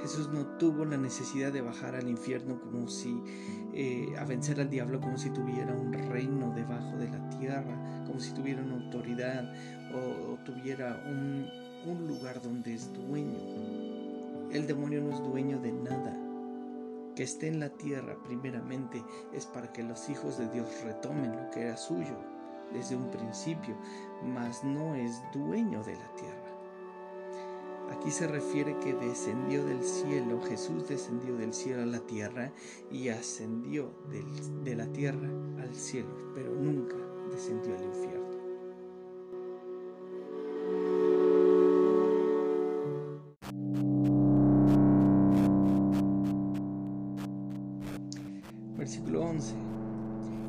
Jesús 0.00 0.28
no 0.32 0.46
tuvo 0.58 0.84
la 0.84 0.96
necesidad 0.96 1.52
de 1.52 1.60
bajar 1.60 1.94
al 1.94 2.08
infierno 2.08 2.60
como 2.60 2.88
si 2.88 3.22
eh, 3.72 4.14
a 4.18 4.24
vencer 4.24 4.60
al 4.60 4.68
diablo 4.68 5.00
como 5.00 5.16
si 5.16 5.30
tuviera 5.30 5.72
un 5.74 5.92
reino 5.92 6.52
debajo 6.54 6.96
de 6.96 7.08
la 7.08 7.28
tierra, 7.30 8.04
como 8.06 8.18
si 8.18 8.32
tuviera 8.32 8.62
una 8.62 8.74
autoridad 8.74 9.52
o, 9.94 10.36
tuviera 10.44 11.04
un 11.06 12.08
lugar 12.08 12.42
donde 12.42 12.74
es 12.74 12.92
dueño. 12.92 13.38
El 14.50 14.66
demonio 14.66 15.02
no 15.02 15.10
es 15.10 15.22
dueño 15.22 15.60
de 15.60 15.72
nada 15.72 16.25
que 17.16 17.22
esté 17.24 17.48
en 17.48 17.58
la 17.58 17.70
tierra 17.70 18.16
primeramente 18.22 19.02
es 19.32 19.46
para 19.46 19.72
que 19.72 19.82
los 19.82 20.08
hijos 20.08 20.38
de 20.38 20.48
Dios 20.50 20.68
retomen 20.84 21.34
lo 21.34 21.50
que 21.50 21.62
era 21.62 21.76
suyo 21.76 22.16
desde 22.72 22.94
un 22.94 23.10
principio, 23.10 23.74
mas 24.22 24.62
no 24.62 24.94
es 24.94 25.22
dueño 25.32 25.82
de 25.82 25.94
la 25.94 26.14
tierra. 26.14 26.46
Aquí 27.90 28.10
se 28.10 28.26
refiere 28.26 28.76
que 28.80 28.92
descendió 28.94 29.64
del 29.64 29.82
cielo, 29.82 30.40
Jesús 30.42 30.88
descendió 30.88 31.36
del 31.36 31.54
cielo 31.54 31.82
a 31.82 31.86
la 31.86 32.00
tierra 32.00 32.52
y 32.90 33.08
ascendió 33.08 33.90
de 34.64 34.76
la 34.76 34.86
tierra 34.86 35.28
al 35.60 35.74
cielo, 35.74 36.32
pero 36.34 36.52
nunca 36.52 36.96
descendió 37.30 37.76
al 37.76 37.84
infierno. 37.84 38.25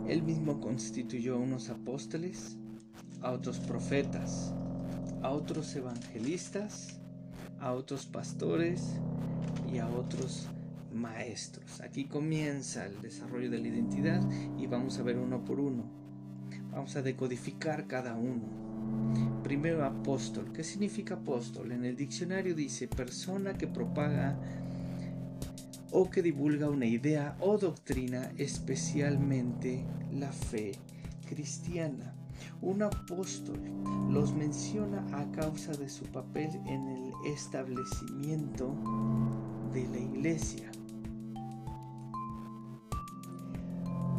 Él 0.07 0.23
mismo 0.23 0.59
constituyó 0.61 1.37
unos 1.37 1.69
apóstoles, 1.69 2.57
a 3.21 3.31
otros 3.31 3.59
profetas, 3.59 4.53
a 5.21 5.31
otros 5.31 5.75
evangelistas, 5.75 6.99
a 7.59 7.73
otros 7.73 8.05
pastores 8.05 8.93
y 9.71 9.79
a 9.79 9.87
otros 9.89 10.47
maestros. 10.93 11.81
Aquí 11.81 12.05
comienza 12.05 12.85
el 12.85 13.01
desarrollo 13.01 13.49
de 13.49 13.59
la 13.59 13.67
identidad 13.67 14.21
y 14.57 14.67
vamos 14.67 14.97
a 14.97 15.03
ver 15.03 15.17
uno 15.17 15.43
por 15.43 15.59
uno. 15.59 15.83
Vamos 16.71 16.95
a 16.95 17.01
decodificar 17.01 17.87
cada 17.87 18.15
uno. 18.15 19.41
Primero 19.43 19.83
apóstol. 19.83 20.51
¿Qué 20.53 20.63
significa 20.63 21.15
apóstol? 21.15 21.71
En 21.71 21.85
el 21.85 21.95
diccionario 21.95 22.55
dice 22.55 22.87
persona 22.87 23.57
que 23.57 23.67
propaga 23.67 24.39
o 25.91 26.09
que 26.09 26.21
divulga 26.21 26.69
una 26.69 26.85
idea 26.85 27.37
o 27.39 27.57
doctrina, 27.57 28.31
especialmente 28.37 29.85
la 30.11 30.31
fe 30.31 30.73
cristiana. 31.27 32.13
Un 32.61 32.83
apóstol 32.83 33.59
los 34.09 34.33
menciona 34.33 35.05
a 35.17 35.31
causa 35.31 35.71
de 35.73 35.89
su 35.89 36.05
papel 36.05 36.49
en 36.65 36.87
el 36.87 37.11
establecimiento 37.25 38.73
de 39.73 39.87
la 39.87 39.97
iglesia. 39.97 40.71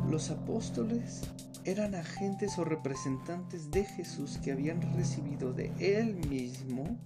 Los 0.08 0.30
apóstoles 0.30 1.22
eran 1.64 1.94
agentes 1.94 2.58
o 2.58 2.64
representantes 2.64 3.70
de 3.70 3.84
Jesús 3.84 4.38
que 4.38 4.52
habían 4.52 4.80
recibido 4.96 5.52
de 5.52 5.70
Él 5.78 6.14
mismo 6.28 6.96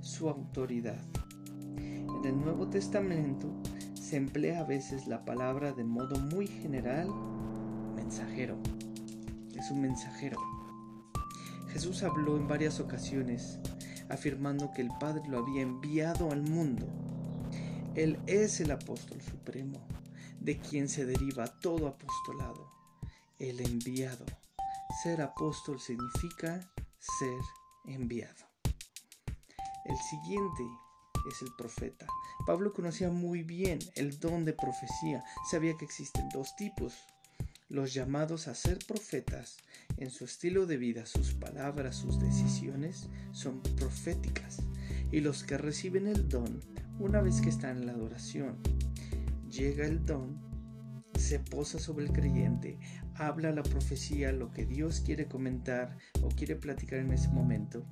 su 0.00 0.28
autoridad. 0.28 1.04
En 1.76 2.24
el 2.24 2.40
Nuevo 2.40 2.66
Testamento 2.68 3.48
se 4.10 4.16
emplea 4.16 4.58
a 4.58 4.64
veces 4.64 5.06
la 5.06 5.24
palabra 5.24 5.72
de 5.72 5.84
modo 5.84 6.18
muy 6.18 6.48
general, 6.48 7.08
mensajero. 7.94 8.58
Es 9.54 9.70
un 9.70 9.82
mensajero. 9.82 10.36
Jesús 11.68 12.02
habló 12.02 12.36
en 12.36 12.48
varias 12.48 12.80
ocasiones 12.80 13.60
afirmando 14.08 14.72
que 14.72 14.82
el 14.82 14.90
Padre 14.98 15.22
lo 15.28 15.38
había 15.38 15.62
enviado 15.62 16.32
al 16.32 16.42
mundo. 16.42 16.88
Él 17.94 18.18
es 18.26 18.58
el 18.58 18.72
apóstol 18.72 19.22
supremo, 19.22 19.78
de 20.40 20.58
quien 20.58 20.88
se 20.88 21.06
deriva 21.06 21.46
todo 21.60 21.86
apostolado, 21.86 22.68
el 23.38 23.60
enviado. 23.60 24.26
Ser 25.04 25.22
apóstol 25.22 25.78
significa 25.78 26.68
ser 26.98 27.38
enviado. 27.86 28.44
El 29.84 29.96
siguiente 29.98 30.64
es 31.28 31.42
el 31.42 31.52
profeta. 31.56 32.06
Pablo 32.46 32.72
conocía 32.72 33.10
muy 33.10 33.42
bien 33.42 33.78
el 33.94 34.18
don 34.18 34.44
de 34.44 34.52
profecía, 34.52 35.24
sabía 35.50 35.76
que 35.76 35.84
existen 35.84 36.28
dos 36.30 36.54
tipos, 36.56 36.94
los 37.68 37.94
llamados 37.94 38.48
a 38.48 38.54
ser 38.54 38.78
profetas 38.86 39.58
en 39.96 40.10
su 40.10 40.24
estilo 40.24 40.66
de 40.66 40.76
vida, 40.76 41.06
sus 41.06 41.34
palabras, 41.34 41.96
sus 41.96 42.18
decisiones 42.18 43.08
son 43.32 43.62
proféticas, 43.76 44.58
y 45.12 45.20
los 45.20 45.44
que 45.44 45.56
reciben 45.56 46.06
el 46.06 46.28
don 46.28 46.60
una 46.98 47.20
vez 47.20 47.40
que 47.40 47.48
están 47.48 47.78
en 47.78 47.86
la 47.86 47.92
adoración. 47.92 48.58
Llega 49.48 49.86
el 49.86 50.04
don, 50.04 50.40
se 51.16 51.38
posa 51.38 51.78
sobre 51.78 52.06
el 52.06 52.12
creyente, 52.12 52.78
habla 53.14 53.52
la 53.52 53.62
profecía, 53.62 54.32
lo 54.32 54.50
que 54.50 54.66
Dios 54.66 55.00
quiere 55.00 55.26
comentar 55.26 55.96
o 56.22 56.28
quiere 56.28 56.56
platicar 56.56 56.98
en 56.98 57.12
ese 57.12 57.28
momento, 57.28 57.84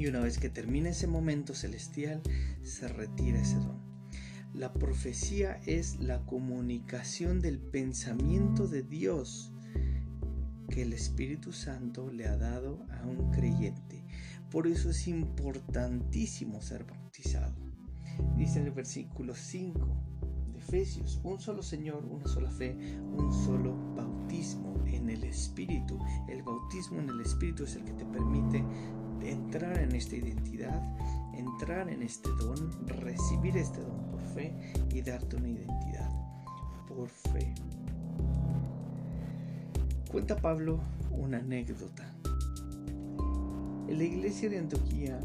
y 0.00 0.06
una 0.06 0.20
vez 0.20 0.38
que 0.38 0.48
termina 0.48 0.88
ese 0.88 1.06
momento 1.06 1.54
celestial, 1.54 2.22
se 2.62 2.88
retira 2.88 3.38
ese 3.38 3.56
don. 3.56 3.78
La 4.54 4.72
profecía 4.72 5.60
es 5.66 6.00
la 6.00 6.24
comunicación 6.24 7.42
del 7.42 7.58
pensamiento 7.58 8.66
de 8.66 8.82
Dios 8.82 9.52
que 10.70 10.82
el 10.82 10.94
Espíritu 10.94 11.52
Santo 11.52 12.10
le 12.10 12.26
ha 12.26 12.38
dado 12.38 12.86
a 12.90 13.06
un 13.06 13.30
creyente. 13.30 14.02
Por 14.50 14.66
eso 14.66 14.88
es 14.88 15.06
importantísimo 15.06 16.62
ser 16.62 16.84
bautizado. 16.84 17.54
Dice 18.38 18.62
el 18.62 18.70
versículo 18.70 19.34
5 19.34 19.86
de 20.54 20.60
Efesios, 20.60 21.20
un 21.24 21.38
solo 21.40 21.62
Señor, 21.62 22.06
una 22.06 22.26
sola 22.26 22.50
fe, 22.50 22.74
un 23.02 23.30
solo 23.44 23.76
bautismo 23.94 24.82
en 24.86 25.10
el 25.10 25.24
Espíritu. 25.24 25.98
El 26.26 26.42
bautismo 26.42 27.00
en 27.00 27.10
el 27.10 27.20
Espíritu 27.20 27.64
es 27.64 27.76
el 27.76 27.84
que 27.84 27.92
te 27.92 28.06
permite 28.06 28.64
entrar 29.22 29.78
en 29.78 29.94
esta 29.94 30.16
identidad, 30.16 30.82
entrar 31.34 31.88
en 31.88 32.02
este 32.02 32.28
don, 32.38 32.70
recibir 32.86 33.56
este 33.56 33.80
don 33.80 34.10
por 34.10 34.20
fe 34.20 34.54
y 34.92 35.00
darte 35.02 35.36
una 35.36 35.48
identidad 35.48 36.10
por 36.86 37.08
fe. 37.08 37.54
Cuenta 40.10 40.36
Pablo 40.36 40.80
una 41.10 41.38
anécdota. 41.38 42.04
En 43.88 43.98
la 43.98 44.04
iglesia 44.04 44.48
de 44.48 44.58
Antioquía 44.58 45.20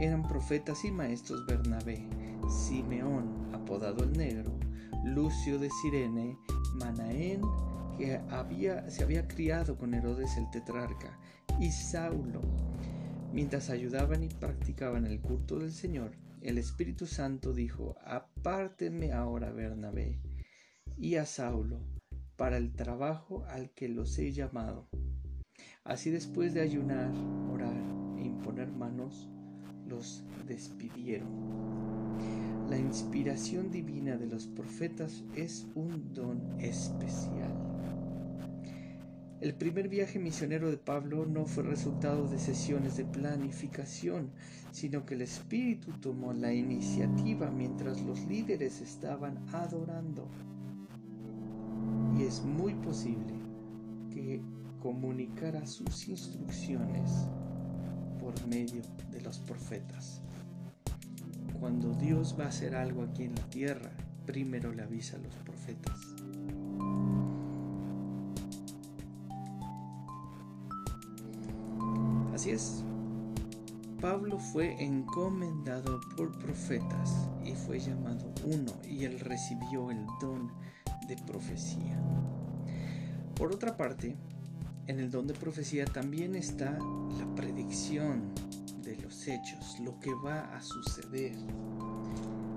eran 0.00 0.22
profetas 0.22 0.84
y 0.84 0.90
maestros 0.90 1.46
Bernabé, 1.46 2.06
Simeón, 2.48 3.50
apodado 3.52 4.04
el 4.04 4.12
Negro, 4.16 4.52
Lucio 5.04 5.58
de 5.58 5.70
Sirene, 5.70 6.36
Manaén, 6.74 7.42
que 7.96 8.20
había, 8.30 8.88
se 8.90 9.04
había 9.04 9.28
criado 9.28 9.76
con 9.76 9.94
Herodes 9.94 10.36
el 10.36 10.50
tetrarca, 10.50 11.18
y 11.60 11.70
Saulo, 11.70 12.40
Mientras 13.34 13.68
ayudaban 13.68 14.22
y 14.22 14.28
practicaban 14.28 15.06
el 15.06 15.20
culto 15.20 15.58
del 15.58 15.72
Señor, 15.72 16.12
el 16.40 16.56
Espíritu 16.56 17.04
Santo 17.04 17.52
dijo, 17.52 17.96
apártenme 18.04 19.10
ahora 19.12 19.50
Bernabé 19.50 20.20
y 20.96 21.16
a 21.16 21.26
Saulo 21.26 21.80
para 22.36 22.58
el 22.58 22.72
trabajo 22.76 23.44
al 23.48 23.70
que 23.70 23.88
los 23.88 24.16
he 24.20 24.30
llamado. 24.30 24.86
Así 25.82 26.10
después 26.10 26.54
de 26.54 26.60
ayunar, 26.60 27.12
orar 27.52 27.74
e 28.18 28.22
imponer 28.22 28.68
manos, 28.70 29.28
los 29.88 30.22
despidieron. 30.46 31.26
La 32.70 32.78
inspiración 32.78 33.72
divina 33.72 34.16
de 34.16 34.28
los 34.28 34.46
profetas 34.46 35.24
es 35.34 35.66
un 35.74 36.14
don 36.14 36.40
especial. 36.60 37.73
El 39.44 39.52
primer 39.52 39.90
viaje 39.90 40.18
misionero 40.18 40.70
de 40.70 40.78
Pablo 40.78 41.26
no 41.26 41.44
fue 41.44 41.64
resultado 41.64 42.26
de 42.28 42.38
sesiones 42.38 42.96
de 42.96 43.04
planificación, 43.04 44.30
sino 44.72 45.04
que 45.04 45.16
el 45.16 45.20
Espíritu 45.20 45.92
tomó 46.00 46.32
la 46.32 46.54
iniciativa 46.54 47.50
mientras 47.50 48.00
los 48.00 48.20
líderes 48.20 48.80
estaban 48.80 49.36
adorando. 49.52 50.26
Y 52.18 52.22
es 52.22 52.42
muy 52.42 52.72
posible 52.72 53.34
que 54.10 54.40
comunicara 54.80 55.66
sus 55.66 56.08
instrucciones 56.08 57.28
por 58.18 58.46
medio 58.46 58.80
de 59.10 59.20
los 59.20 59.40
profetas. 59.40 60.22
Cuando 61.60 61.92
Dios 61.92 62.34
va 62.40 62.44
a 62.44 62.48
hacer 62.48 62.74
algo 62.74 63.02
aquí 63.02 63.24
en 63.24 63.34
la 63.34 63.50
tierra, 63.50 63.90
primero 64.24 64.72
le 64.72 64.84
avisa 64.84 65.18
a 65.18 65.20
los 65.20 65.34
profetas. 65.34 66.14
Así 72.34 72.50
es. 72.50 72.82
Pablo 74.00 74.40
fue 74.40 74.74
encomendado 74.82 76.00
por 76.16 76.36
profetas 76.40 77.28
y 77.44 77.54
fue 77.54 77.78
llamado 77.78 78.34
uno 78.44 78.72
y 78.82 79.04
él 79.04 79.20
recibió 79.20 79.92
el 79.92 80.04
don 80.20 80.50
de 81.06 81.16
profecía. 81.28 81.96
Por 83.36 83.52
otra 83.52 83.76
parte, 83.76 84.16
en 84.88 84.98
el 84.98 85.12
don 85.12 85.28
de 85.28 85.34
profecía 85.34 85.84
también 85.84 86.34
está 86.34 86.72
la 86.72 87.34
predicción 87.36 88.34
de 88.82 88.96
los 88.96 89.28
hechos, 89.28 89.78
lo 89.78 90.00
que 90.00 90.12
va 90.12 90.56
a 90.56 90.60
suceder. 90.60 91.36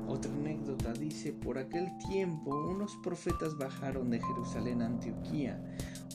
Otra 0.07 0.31
anécdota 0.33 0.91
dice, 0.93 1.33
por 1.33 1.59
aquel 1.59 1.87
tiempo 2.09 2.49
unos 2.67 2.95
profetas 3.03 3.55
bajaron 3.57 4.09
de 4.09 4.19
Jerusalén 4.19 4.81
a 4.81 4.87
Antioquía, 4.87 5.63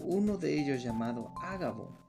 uno 0.01 0.37
de 0.37 0.61
ellos 0.61 0.83
llamado 0.83 1.33
Ágabo 1.41 2.03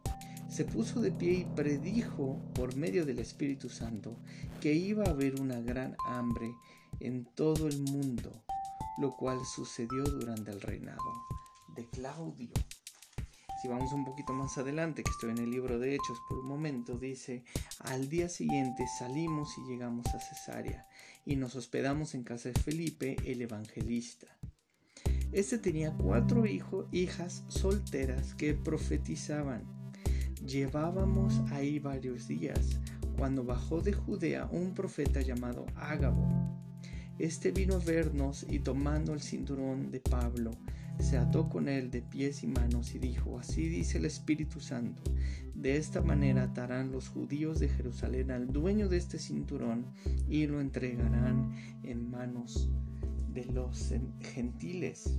se 0.54 0.66
puso 0.66 1.02
de 1.02 1.12
pie 1.12 1.32
y 1.32 1.46
predijo 1.46 2.40
por 2.54 2.76
medio 2.76 3.08
del 3.08 3.18
Espíritu 3.18 3.70
Santo 3.70 4.20
que 4.62 4.72
iba 4.72 5.04
a 5.04 5.10
haber 5.10 5.42
una 5.42 5.60
gran 5.60 5.96
hambre 6.06 6.54
en 7.00 7.26
todo 7.26 7.68
el 7.68 7.80
mundo, 7.80 8.44
lo 9.00 9.18
cual 9.18 9.40
sucedió 9.48 10.04
durante 10.04 10.52
el 10.52 10.62
reinado 10.62 11.02
de 11.76 11.90
Claudio. 11.90 12.52
Si 13.64 13.68
vamos 13.68 13.94
un 13.94 14.06
poquito 14.06 14.34
más 14.34 14.56
adelante, 14.60 15.02
que 15.02 15.10
estoy 15.10 15.32
en 15.32 15.40
el 15.40 15.50
libro 15.50 15.80
de 15.80 15.96
Hechos 15.96 16.20
por 16.30 16.38
un 16.38 16.48
momento, 16.48 17.00
dice, 17.00 17.44
al 17.80 18.08
día 18.08 18.30
siguiente 18.30 18.86
salimos 19.00 19.58
y 19.58 19.72
llegamos 19.72 20.06
a 20.14 20.20
Cesarea 20.20 20.88
y 21.26 21.36
nos 21.36 21.56
hospedamos 21.56 22.14
en 22.14 22.24
casa 22.24 22.50
de 22.50 22.62
Felipe 22.62 23.16
el 23.26 23.42
evangelista. 23.42 24.28
Este 25.32 25.58
tenía 25.58 25.96
cuatro 25.98 26.46
hijos, 26.46 26.86
hijas 26.92 27.44
solteras 27.48 28.36
que 28.36 28.54
profetizaban 28.54 29.83
Llevábamos 30.46 31.42
ahí 31.52 31.80
varios 31.80 32.28
días 32.28 32.80
cuando 33.18 33.46
bajó 33.46 33.82
de 33.82 33.94
Judea 33.94 34.46
un 34.52 34.74
profeta 34.74 35.22
llamado 35.22 35.66
Ágabo. 35.76 36.28
Este 37.18 37.52
vino 37.52 37.76
a 37.76 37.80
vernos 37.80 38.46
y 38.50 38.60
tomando 38.60 39.14
el 39.14 39.22
cinturón 39.22 39.90
de 39.90 40.02
Pablo, 40.02 40.52
se 41.00 41.18
ató 41.18 41.48
con 41.48 41.70
él 41.70 41.92
de 41.92 42.02
pies 42.02 42.44
y 42.44 42.48
manos 42.48 42.94
y 42.94 43.00
dijo, 43.00 43.40
así 43.40 43.70
dice 43.70 44.00
el 44.00 44.06
Espíritu 44.06 44.60
Santo, 44.60 45.02
de 45.56 45.78
esta 45.78 46.02
manera 46.02 46.44
atarán 46.44 46.92
los 46.92 47.08
judíos 47.08 47.60
de 47.60 47.70
Jerusalén 47.70 48.30
al 48.30 48.52
dueño 48.52 48.90
de 48.90 48.98
este 48.98 49.20
cinturón 49.20 49.86
y 50.28 50.46
lo 50.48 50.60
entregarán 50.60 51.56
en 51.84 52.10
manos 52.10 52.70
de 53.34 53.46
los 53.46 53.94
gentiles. 54.20 55.18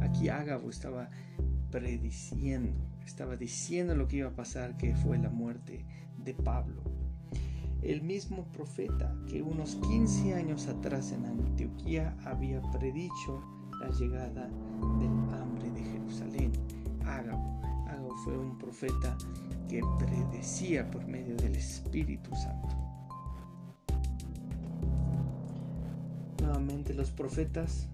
Aquí 0.00 0.28
Ágabo 0.28 0.68
estaba 0.68 1.10
prediciendo, 1.70 2.95
estaba 3.06 3.36
diciendo 3.36 3.94
lo 3.94 4.08
que 4.08 4.16
iba 4.16 4.28
a 4.28 4.34
pasar, 4.34 4.76
que 4.76 4.94
fue 4.94 5.18
la 5.18 5.30
muerte 5.30 5.86
de 6.18 6.34
Pablo. 6.34 6.82
El 7.82 8.02
mismo 8.02 8.50
profeta 8.52 9.14
que 9.28 9.42
unos 9.42 9.76
15 9.76 10.34
años 10.34 10.66
atrás 10.66 11.12
en 11.12 11.24
Antioquía 11.24 12.16
había 12.24 12.60
predicho 12.72 13.42
la 13.80 13.90
llegada 13.90 14.48
del 14.98 15.34
hambre 15.40 15.70
de 15.70 15.82
Jerusalén. 15.82 16.52
Ágabo. 17.04 17.60
Ágabo 17.86 18.16
fue 18.24 18.36
un 18.36 18.58
profeta 18.58 19.16
que 19.68 19.80
predecía 19.98 20.90
por 20.90 21.06
medio 21.06 21.36
del 21.36 21.54
Espíritu 21.54 22.34
Santo. 22.34 22.76
Nuevamente 26.42 26.92
los 26.92 27.12
profetas 27.12 27.88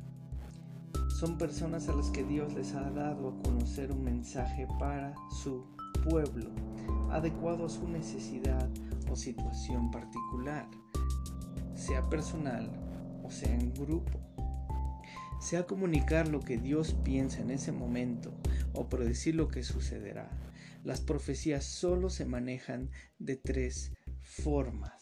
son 1.22 1.38
personas 1.38 1.88
a 1.88 1.94
las 1.94 2.10
que 2.10 2.24
Dios 2.24 2.52
les 2.54 2.74
ha 2.74 2.90
dado 2.90 3.28
a 3.28 3.42
conocer 3.44 3.92
un 3.92 4.02
mensaje 4.02 4.66
para 4.80 5.14
su 5.30 5.64
pueblo, 6.02 6.50
adecuado 7.12 7.66
a 7.66 7.68
su 7.68 7.86
necesidad 7.86 8.68
o 9.08 9.14
situación 9.14 9.92
particular, 9.92 10.68
sea 11.76 12.02
personal 12.10 12.68
o 13.22 13.30
sea 13.30 13.54
en 13.54 13.72
grupo. 13.72 14.18
Sea 15.40 15.64
comunicar 15.64 16.26
lo 16.26 16.40
que 16.40 16.58
Dios 16.58 16.96
piensa 17.04 17.40
en 17.40 17.52
ese 17.52 17.70
momento 17.70 18.34
o 18.74 18.88
predecir 18.88 19.36
lo 19.36 19.46
que 19.46 19.62
sucederá. 19.62 20.28
Las 20.82 21.00
profecías 21.00 21.64
solo 21.64 22.10
se 22.10 22.24
manejan 22.24 22.90
de 23.20 23.36
tres 23.36 23.92
formas. 24.22 25.01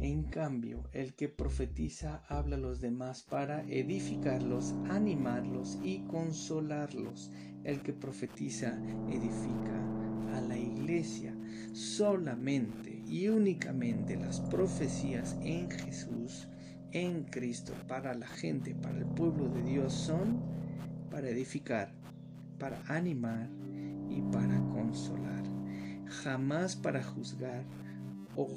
En 0.00 0.24
cambio, 0.24 0.84
el 0.92 1.14
que 1.14 1.28
profetiza 1.28 2.22
habla 2.28 2.56
a 2.56 2.60
los 2.60 2.80
demás 2.80 3.22
para 3.22 3.62
edificarlos, 3.62 4.74
animarlos 4.90 5.78
y 5.82 6.00
consolarlos. 6.00 7.30
El 7.64 7.80
que 7.80 7.94
profetiza 7.94 8.78
edifica 9.08 10.36
a 10.36 10.40
la 10.42 10.58
iglesia. 10.58 11.34
Solamente 11.72 13.02
y 13.06 13.28
únicamente 13.28 14.16
las 14.16 14.40
profecías 14.40 15.36
en 15.42 15.70
Jesús, 15.70 16.48
en 16.92 17.24
Cristo, 17.24 17.72
para 17.88 18.14
la 18.14 18.26
gente, 18.26 18.74
para 18.74 18.98
el 18.98 19.06
pueblo 19.06 19.48
de 19.48 19.62
Dios 19.62 19.92
son 19.92 20.42
para 21.10 21.30
edificar, 21.30 21.94
para 22.58 22.82
animar 22.88 23.48
y 24.10 24.20
para 24.32 24.58
consolar. 24.68 25.44
Jamás 26.22 26.76
para 26.76 27.02
juzgar 27.02 27.64
o, 28.36 28.48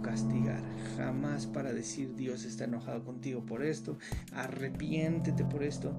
castigar. 0.00 0.62
Jamás 0.96 1.46
para 1.46 1.72
decir 1.72 2.14
Dios 2.14 2.44
está 2.44 2.64
enojado 2.64 3.04
contigo 3.04 3.44
por 3.44 3.62
esto, 3.64 3.98
arrepiéntete 4.34 5.44
por 5.44 5.62
esto. 5.62 5.92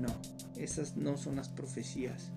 No, 0.00 0.14
esas 0.56 0.96
no 0.96 1.16
son 1.16 1.36
las 1.36 1.48
profecías. 1.48 2.32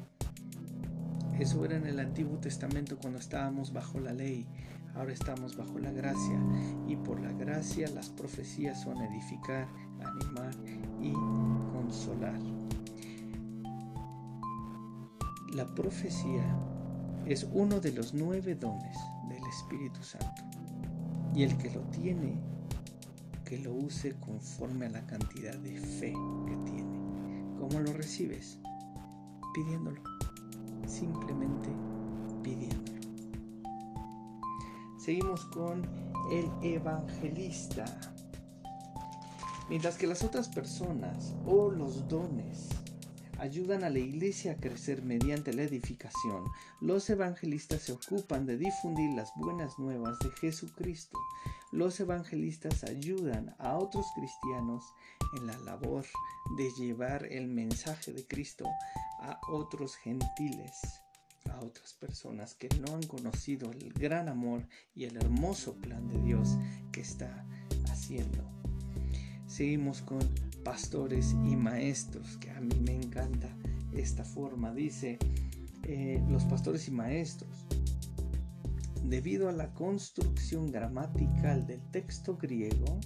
Eso 1.39 1.65
era 1.65 1.77
en 1.77 1.87
el 1.87 1.99
Antiguo 1.99 2.37
Testamento 2.37 2.97
cuando 2.99 3.19
estábamos 3.19 3.73
bajo 3.73 3.99
la 3.99 4.13
ley. 4.13 4.45
Ahora 4.93 5.13
estamos 5.13 5.55
bajo 5.55 5.79
la 5.79 5.91
gracia 5.91 6.39
y 6.87 6.97
por 6.97 7.19
la 7.21 7.31
gracia 7.31 7.89
las 7.89 8.09
profecías 8.09 8.81
son 8.81 8.97
edificar, 8.97 9.67
animar 10.05 10.53
y 11.01 11.13
consolar. 11.71 12.39
La 15.53 15.65
profecía 15.73 16.43
es 17.25 17.47
uno 17.53 17.79
de 17.79 17.93
los 17.93 18.13
nueve 18.13 18.55
dones 18.55 18.97
del 19.29 19.43
Espíritu 19.47 20.03
Santo 20.03 20.60
y 21.33 21.43
el 21.43 21.57
que 21.57 21.69
lo 21.71 21.81
tiene, 21.91 22.39
que 23.45 23.57
lo 23.59 23.73
use 23.73 24.15
conforme 24.19 24.87
a 24.87 24.89
la 24.89 25.05
cantidad 25.05 25.55
de 25.55 25.77
fe 25.77 26.13
que 26.47 26.55
tiene. 26.71 26.99
¿Cómo 27.59 27.79
lo 27.79 27.93
recibes? 27.93 28.59
Pidiéndolo, 29.53 30.01
simplemente 30.87 31.69
pidiéndolo. 32.43 33.01
Seguimos 34.97 35.45
con 35.45 35.87
el 36.31 36.49
evangelista. 36.61 37.85
Mientras 39.69 39.97
que 39.97 40.07
las 40.07 40.23
otras 40.23 40.49
personas 40.49 41.33
o 41.45 41.71
los 41.71 42.07
dones 42.07 42.69
ayudan 43.41 43.83
a 43.83 43.89
la 43.89 43.97
iglesia 43.97 44.51
a 44.51 44.57
crecer 44.57 45.01
mediante 45.01 45.51
la 45.51 45.63
edificación, 45.63 46.43
los 46.79 47.09
evangelistas 47.09 47.81
se 47.81 47.91
ocupan 47.91 48.45
de 48.45 48.55
difundir 48.55 49.15
las 49.15 49.31
buenas 49.35 49.79
nuevas 49.79 50.19
de 50.19 50.29
Jesucristo. 50.39 51.17
Los 51.71 51.99
evangelistas 51.99 52.83
ayudan 52.83 53.55
a 53.57 53.77
otros 53.77 54.05
cristianos 54.15 54.85
en 55.37 55.47
la 55.47 55.57
labor 55.59 56.05
de 56.55 56.69
llevar 56.77 57.25
el 57.25 57.47
mensaje 57.47 58.13
de 58.13 58.27
Cristo 58.27 58.65
a 59.21 59.39
otros 59.49 59.95
gentiles 59.95 60.79
a 61.49 61.59
otras 61.65 61.93
personas 61.93 62.53
que 62.53 62.69
no 62.79 62.95
han 62.95 63.03
conocido 63.03 63.71
el 63.71 63.91
gran 63.93 64.29
amor 64.29 64.67
y 64.93 65.05
el 65.05 65.17
hermoso 65.17 65.73
plan 65.73 66.07
de 66.07 66.21
Dios 66.21 66.49
que 66.91 67.01
está 67.01 67.45
haciendo. 67.89 68.47
Seguimos 69.47 70.03
con 70.03 70.19
pastores 70.63 71.35
y 71.45 71.55
maestros, 71.55 72.37
que 72.37 72.51
a 72.51 72.59
mí 72.61 72.79
me 72.79 72.95
encanta 72.95 73.49
esta 73.93 74.23
forma. 74.23 74.73
Dice, 74.73 75.19
eh, 75.83 76.23
los 76.29 76.45
pastores 76.45 76.87
y 76.87 76.91
maestros, 76.91 77.65
debido 79.03 79.49
a 79.49 79.51
la 79.51 79.73
construcción 79.73 80.71
gramatical 80.71 81.65
del 81.65 81.81
texto 81.91 82.37
griego, 82.37 82.99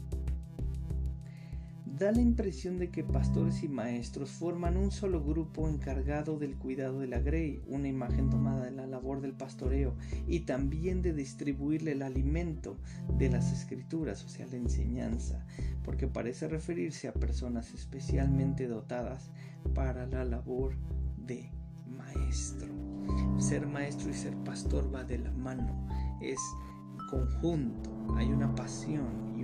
da 1.97 2.12
la 2.12 2.19
impresión 2.19 2.77
de 2.77 2.89
que 2.89 3.03
pastores 3.03 3.63
y 3.63 3.69
maestros 3.69 4.31
forman 4.31 4.75
un 4.75 4.91
solo 4.91 5.23
grupo 5.23 5.69
encargado 5.69 6.38
del 6.38 6.58
cuidado 6.58 6.99
de 6.99 7.08
la 7.08 7.19
grey, 7.19 7.63
una 7.67 7.88
imagen 7.88 8.29
tomada 8.29 8.65
de 8.65 8.71
la 8.71 8.86
labor 8.86 9.21
del 9.21 9.34
pastoreo 9.34 9.95
y 10.27 10.41
también 10.41 11.01
de 11.01 11.13
distribuirle 11.13 11.93
el 11.93 12.01
alimento 12.01 12.77
de 13.17 13.29
las 13.29 13.53
escrituras, 13.53 14.25
o 14.25 14.27
sea, 14.27 14.45
la 14.47 14.58
enseñanza, 14.58 15.45
porque 15.84 16.08
parece 16.08 16.49
referirse 16.49 17.08
a 17.08 17.13
personas 17.13 17.73
especialmente 17.73 18.67
dotadas 18.67 19.29
para 19.73 20.05
la 20.05 20.25
labor 20.25 20.75
de 21.17 21.49
maestro. 21.88 22.73
Ser 23.38 23.67
maestro 23.67 24.10
y 24.10 24.13
ser 24.13 24.36
pastor 24.43 24.93
va 24.93 25.05
de 25.05 25.19
la 25.19 25.31
mano, 25.31 25.88
es 26.21 26.39
conjunto, 27.10 27.89
hay 28.17 28.27
una 28.31 28.53
pasión. 28.53 29.34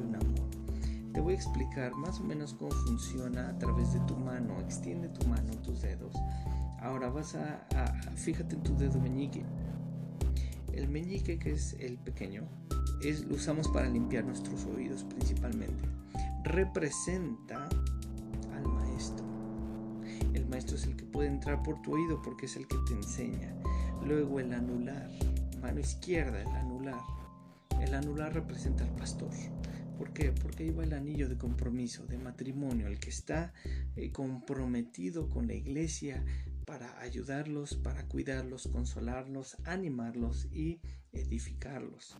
Te 1.13 1.19
voy 1.19 1.33
a 1.33 1.35
explicar 1.35 1.93
más 1.95 2.19
o 2.19 2.23
menos 2.23 2.53
cómo 2.53 2.71
funciona 2.71 3.49
a 3.49 3.59
través 3.59 3.93
de 3.93 3.99
tu 4.01 4.15
mano. 4.15 4.59
Extiende 4.61 5.09
tu 5.09 5.27
mano, 5.27 5.51
tus 5.63 5.81
dedos. 5.81 6.15
Ahora 6.79 7.09
vas 7.09 7.35
a, 7.35 7.67
fíjate 8.15 8.55
en 8.55 8.63
tu 8.63 8.75
dedo 8.77 8.99
meñique. 8.99 9.43
El 10.73 10.87
meñique, 10.87 11.37
que 11.37 11.51
es 11.51 11.75
el 11.79 11.97
pequeño, 11.97 12.43
es, 13.03 13.25
lo 13.25 13.35
usamos 13.35 13.67
para 13.67 13.89
limpiar 13.89 14.23
nuestros 14.23 14.65
oídos 14.65 15.03
principalmente. 15.03 15.83
Representa 16.43 17.67
al 18.55 18.67
maestro. 18.67 19.25
El 20.33 20.45
maestro 20.47 20.77
es 20.77 20.85
el 20.85 20.95
que 20.95 21.05
puede 21.05 21.27
entrar 21.27 21.61
por 21.61 21.81
tu 21.81 21.93
oído 21.93 22.21
porque 22.21 22.45
es 22.45 22.55
el 22.55 22.67
que 22.67 22.77
te 22.87 22.93
enseña. 22.93 23.53
Luego 24.05 24.39
el 24.39 24.53
anular, 24.53 25.09
mano 25.61 25.79
izquierda, 25.79 26.41
el 26.41 26.47
anular. 26.47 27.01
El 27.81 27.93
anular 27.93 28.33
representa 28.33 28.85
al 28.85 28.91
pastor. 28.95 29.29
¿Por 30.01 30.13
qué? 30.13 30.31
Porque 30.31 30.63
ahí 30.63 30.71
va 30.71 30.83
el 30.83 30.93
anillo 30.93 31.29
de 31.29 31.37
compromiso, 31.37 32.07
de 32.07 32.17
matrimonio, 32.17 32.87
el 32.87 32.97
que 32.97 33.11
está 33.11 33.53
eh, 33.95 34.11
comprometido 34.11 35.29
con 35.29 35.45
la 35.45 35.53
iglesia 35.53 36.25
para 36.65 36.99
ayudarlos, 37.01 37.75
para 37.75 38.07
cuidarlos, 38.07 38.67
consolarlos, 38.67 39.57
animarlos 39.63 40.47
y 40.51 40.79
edificarlos. 41.11 42.17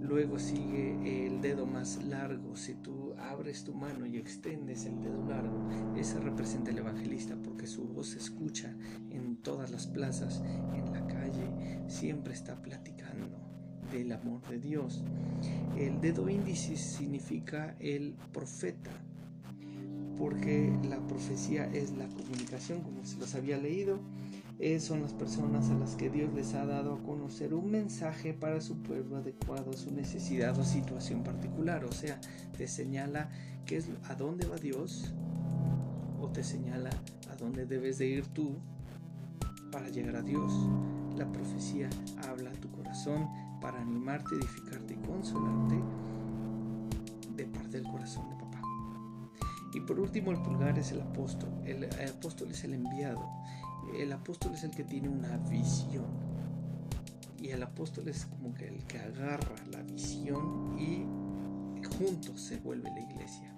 Luego 0.00 0.38
sigue 0.38 1.26
el 1.26 1.40
dedo 1.40 1.66
más 1.66 2.04
largo. 2.04 2.54
Si 2.54 2.74
tú 2.74 3.16
abres 3.18 3.64
tu 3.64 3.74
mano 3.74 4.06
y 4.06 4.16
extendes 4.16 4.84
el 4.84 5.02
dedo 5.02 5.26
largo, 5.26 5.68
ese 5.96 6.20
representa 6.20 6.70
el 6.70 6.78
evangelista 6.78 7.34
porque 7.42 7.66
su 7.66 7.82
voz 7.82 8.10
se 8.10 8.18
escucha 8.18 8.76
en 9.10 9.38
todas 9.42 9.72
las 9.72 9.88
plazas, 9.88 10.40
en 10.72 10.92
la 10.92 11.04
calle, 11.08 11.82
siempre 11.88 12.32
está 12.32 12.62
platicando 12.62 13.43
del 13.94 14.12
amor 14.12 14.42
de 14.48 14.58
Dios. 14.58 15.02
El 15.78 16.00
dedo 16.00 16.28
índice 16.28 16.76
significa 16.76 17.76
el 17.78 18.14
profeta, 18.32 18.90
porque 20.18 20.72
la 20.88 20.98
profecía 21.06 21.64
es 21.72 21.92
la 21.92 22.06
comunicación, 22.08 22.82
como 22.82 23.04
se 23.04 23.18
los 23.18 23.34
había 23.34 23.56
leído. 23.56 24.00
son 24.80 25.02
las 25.02 25.12
personas 25.12 25.70
a 25.70 25.74
las 25.74 25.94
que 25.94 26.10
Dios 26.10 26.32
les 26.34 26.54
ha 26.54 26.66
dado 26.66 26.94
a 26.94 27.02
conocer 27.02 27.54
un 27.54 27.70
mensaje 27.70 28.34
para 28.34 28.60
su 28.60 28.82
pueblo 28.82 29.16
adecuado 29.16 29.70
a 29.70 29.76
su 29.76 29.92
necesidad 29.92 30.58
o 30.58 30.64
situación 30.64 31.22
particular. 31.22 31.84
O 31.84 31.92
sea, 31.92 32.20
te 32.56 32.66
señala 32.66 33.30
qué 33.64 33.76
es, 33.76 33.88
a 34.08 34.14
dónde 34.14 34.46
va 34.46 34.56
Dios 34.56 35.14
o 36.20 36.28
te 36.28 36.42
señala 36.42 36.90
a 37.30 37.36
dónde 37.36 37.66
debes 37.66 37.98
de 37.98 38.06
ir 38.06 38.26
tú 38.28 38.56
para 39.70 39.88
llegar 39.88 40.16
a 40.16 40.22
Dios. 40.22 40.52
La 41.16 41.30
profecía 41.30 41.88
habla 42.28 42.50
a 42.50 42.54
tu 42.54 42.70
corazón, 42.70 43.28
para 43.64 43.80
animarte, 43.80 44.34
edificarte 44.34 44.92
y 44.92 44.96
consolarte 44.98 45.80
de 47.34 47.46
parte 47.46 47.80
del 47.80 47.90
corazón 47.90 48.28
de 48.28 48.36
papá. 48.36 48.60
Y 49.72 49.80
por 49.80 49.98
último, 49.98 50.32
el 50.32 50.42
pulgar 50.42 50.78
es 50.78 50.92
el 50.92 51.00
apóstol. 51.00 51.48
El, 51.64 51.84
apóstol 52.10 52.50
es 52.50 52.62
el 52.64 52.74
enviado. 52.74 53.26
El 53.98 54.12
apóstol 54.12 54.52
es 54.52 54.64
el 54.64 54.70
que 54.70 54.84
tiene 54.84 55.08
una 55.08 55.38
visión. 55.48 56.04
Y 57.38 57.52
el 57.52 57.62
apóstol 57.62 58.08
es 58.08 58.26
como 58.26 58.52
que 58.52 58.68
el 58.68 58.84
que 58.84 58.98
agarra 58.98 59.56
la 59.72 59.80
visión 59.82 60.78
y 60.78 61.06
juntos 61.96 62.42
se 62.42 62.58
vuelve 62.60 62.90
la 62.90 63.00
iglesia. 63.00 63.50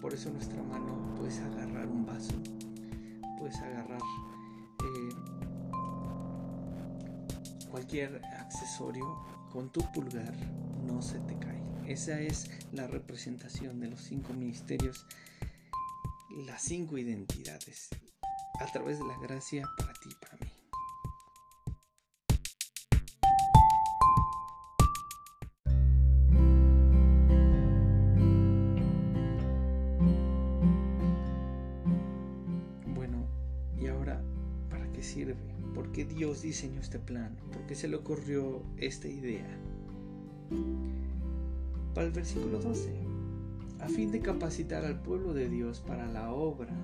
Por 0.00 0.14
eso 0.14 0.30
nuestra 0.30 0.62
mano 0.62 1.12
puedes 1.16 1.40
agarrar 1.40 1.88
un 1.88 2.06
vaso, 2.06 2.34
puedes 3.36 3.56
agarrar 3.62 4.00
cualquier 7.82 8.24
accesorio 8.38 9.04
con 9.50 9.72
tu 9.72 9.80
pulgar 9.90 10.32
no 10.86 11.02
se 11.02 11.18
te 11.18 11.36
cae. 11.36 11.60
Esa 11.88 12.20
es 12.20 12.48
la 12.70 12.86
representación 12.86 13.80
de 13.80 13.88
los 13.88 14.02
cinco 14.02 14.32
ministerios, 14.34 15.04
las 16.46 16.62
cinco 16.62 16.96
identidades, 16.96 17.88
a 18.60 18.66
través 18.66 19.00
de 19.00 19.06
la 19.06 19.18
gracia 19.18 19.68
Dios 36.32 36.40
diseñó 36.40 36.80
este 36.80 36.98
plan? 36.98 37.36
¿Por 37.52 37.66
qué 37.66 37.74
se 37.74 37.88
le 37.88 37.96
ocurrió 37.96 38.62
esta 38.78 39.06
idea? 39.06 39.46
Para 41.94 42.06
el 42.06 42.12
versículo 42.14 42.58
12, 42.58 42.90
a 43.80 43.88
fin 43.88 44.10
de 44.10 44.20
capacitar 44.20 44.82
al 44.86 45.02
pueblo 45.02 45.34
de 45.34 45.50
Dios 45.50 45.80
para 45.86 46.06
la 46.06 46.32
obra 46.32 46.74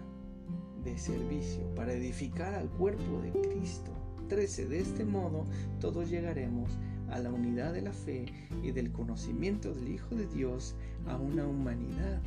de 0.85 0.99
servicio, 0.99 1.63
para 1.75 1.95
edificar 1.95 2.53
al 2.53 2.69
cuerpo 2.69 3.23
de 3.23 3.31
Cristo. 3.49 3.91
13. 4.29 4.67
De 4.67 4.81
este 4.81 5.07
modo 5.07 5.47
todos 5.81 6.11
llegaremos 6.11 6.71
a 7.09 7.19
la 7.19 7.33
unidad 7.33 7.73
de 7.73 7.81
la 7.81 7.95
fe 7.95 8.27
y 8.63 8.73
del 8.73 8.93
conocimiento 8.93 9.73
del 9.73 9.89
Hijo 9.89 10.15
de 10.15 10.27
Dios, 10.27 10.75
a 11.07 11.17
una 11.17 11.47
humanidad 11.47 12.21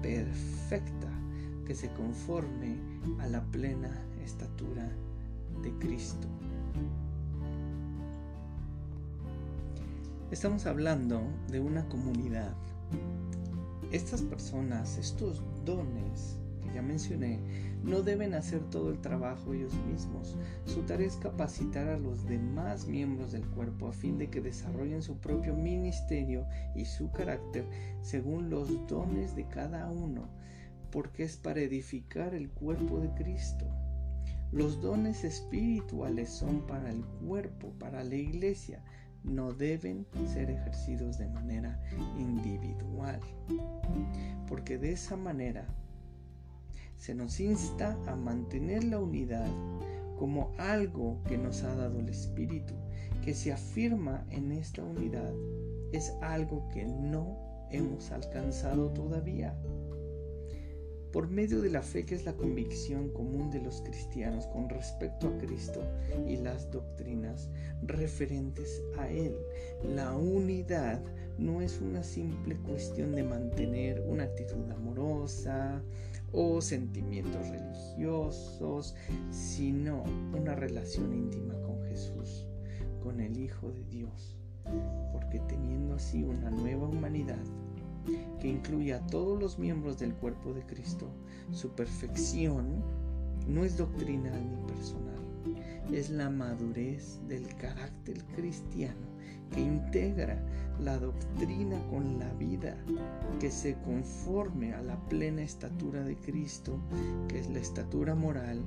perfecta 0.00 1.10
que 1.66 1.74
se 1.74 1.90
conforme 1.90 2.78
a 3.18 3.26
la 3.26 3.44
plena 3.44 4.06
estatura 4.24 4.90
de 5.62 5.72
Cristo. 5.78 6.28
Estamos 10.30 10.66
hablando 10.66 11.22
de 11.48 11.60
una 11.60 11.88
comunidad. 11.88 12.52
Estas 13.92 14.22
personas, 14.22 14.98
estos 14.98 15.40
dones 15.64 16.36
que 16.60 16.74
ya 16.74 16.82
mencioné, 16.82 17.38
no 17.84 18.02
deben 18.02 18.34
hacer 18.34 18.60
todo 18.70 18.90
el 18.90 19.00
trabajo 19.00 19.54
ellos 19.54 19.72
mismos. 19.88 20.36
Su 20.64 20.82
tarea 20.82 21.06
es 21.06 21.16
capacitar 21.16 21.86
a 21.88 21.98
los 21.98 22.26
demás 22.26 22.86
miembros 22.86 23.30
del 23.30 23.46
cuerpo 23.46 23.86
a 23.86 23.92
fin 23.92 24.18
de 24.18 24.28
que 24.28 24.40
desarrollen 24.40 25.02
su 25.02 25.18
propio 25.18 25.54
ministerio 25.54 26.44
y 26.74 26.84
su 26.84 27.12
carácter 27.12 27.64
según 28.02 28.50
los 28.50 28.86
dones 28.88 29.36
de 29.36 29.46
cada 29.46 29.88
uno, 29.88 30.28
porque 30.90 31.22
es 31.22 31.36
para 31.36 31.60
edificar 31.60 32.34
el 32.34 32.50
cuerpo 32.50 32.98
de 32.98 33.10
Cristo. 33.14 33.66
Los 34.52 34.80
dones 34.80 35.24
espirituales 35.24 36.30
son 36.30 36.66
para 36.66 36.90
el 36.90 37.04
cuerpo, 37.04 37.72
para 37.78 38.04
la 38.04 38.14
iglesia, 38.14 38.82
no 39.24 39.52
deben 39.52 40.06
ser 40.32 40.50
ejercidos 40.50 41.18
de 41.18 41.28
manera 41.28 41.82
individual, 42.16 43.20
porque 44.48 44.78
de 44.78 44.92
esa 44.92 45.16
manera 45.16 45.66
se 46.96 47.14
nos 47.14 47.40
insta 47.40 47.98
a 48.06 48.14
mantener 48.14 48.84
la 48.84 49.00
unidad 49.00 49.48
como 50.16 50.52
algo 50.58 51.20
que 51.24 51.36
nos 51.36 51.62
ha 51.62 51.74
dado 51.74 51.98
el 51.98 52.08
Espíritu, 52.08 52.74
que 53.22 53.34
se 53.34 53.52
afirma 53.52 54.24
en 54.30 54.52
esta 54.52 54.82
unidad, 54.82 55.34
es 55.92 56.12
algo 56.22 56.68
que 56.70 56.84
no 56.86 57.36
hemos 57.70 58.10
alcanzado 58.12 58.90
todavía 58.90 59.58
por 61.12 61.28
medio 61.28 61.60
de 61.60 61.70
la 61.70 61.82
fe 61.82 62.04
que 62.04 62.14
es 62.14 62.24
la 62.24 62.34
convicción 62.34 63.10
común 63.10 63.50
de 63.50 63.60
los 63.60 63.80
cristianos 63.82 64.46
con 64.48 64.68
respecto 64.68 65.28
a 65.28 65.38
Cristo 65.38 65.80
y 66.26 66.36
las 66.36 66.70
doctrinas 66.70 67.50
referentes 67.82 68.82
a 68.98 69.08
Él. 69.08 69.36
La 69.94 70.14
unidad 70.14 71.02
no 71.38 71.60
es 71.60 71.80
una 71.80 72.02
simple 72.02 72.56
cuestión 72.56 73.14
de 73.14 73.22
mantener 73.22 74.00
una 74.06 74.24
actitud 74.24 74.70
amorosa 74.70 75.82
o 76.32 76.60
sentimientos 76.60 77.48
religiosos, 77.48 78.94
sino 79.30 80.02
una 80.34 80.54
relación 80.54 81.12
íntima 81.12 81.54
con 81.62 81.82
Jesús, 81.84 82.46
con 83.02 83.20
el 83.20 83.38
Hijo 83.38 83.70
de 83.70 83.84
Dios, 83.84 84.36
porque 85.12 85.40
teniendo 85.48 85.94
así 85.94 86.22
una 86.22 86.50
nueva 86.50 86.88
humanidad, 86.88 87.44
que 88.40 88.48
incluye 88.48 88.94
a 88.94 89.06
todos 89.06 89.40
los 89.40 89.58
miembros 89.58 89.98
del 89.98 90.14
cuerpo 90.14 90.52
de 90.52 90.62
Cristo. 90.62 91.08
Su 91.52 91.70
perfección 91.70 92.82
no 93.46 93.64
es 93.64 93.76
doctrinal 93.76 94.42
ni 94.50 94.56
personal, 94.72 95.22
es 95.92 96.10
la 96.10 96.30
madurez 96.30 97.20
del 97.28 97.46
carácter 97.56 98.24
cristiano 98.34 99.16
que 99.52 99.60
integra 99.60 100.42
la 100.80 100.98
doctrina 100.98 101.80
con 101.88 102.18
la 102.18 102.32
vida, 102.34 102.76
que 103.40 103.50
se 103.50 103.76
conforme 103.80 104.74
a 104.74 104.82
la 104.82 104.96
plena 105.08 105.42
estatura 105.42 106.02
de 106.02 106.16
Cristo, 106.16 106.78
que 107.28 107.38
es 107.38 107.48
la 107.48 107.60
estatura 107.60 108.14
moral, 108.14 108.62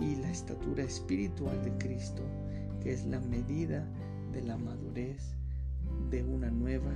y 0.00 0.16
la 0.16 0.30
estatura 0.30 0.84
espiritual 0.84 1.62
de 1.64 1.76
Cristo, 1.78 2.22
que 2.80 2.92
es 2.92 3.04
la 3.06 3.20
medida 3.20 3.84
de 4.32 4.42
la 4.42 4.56
madurez 4.56 5.34
de 6.10 6.22
una 6.22 6.50
nueva 6.50 6.92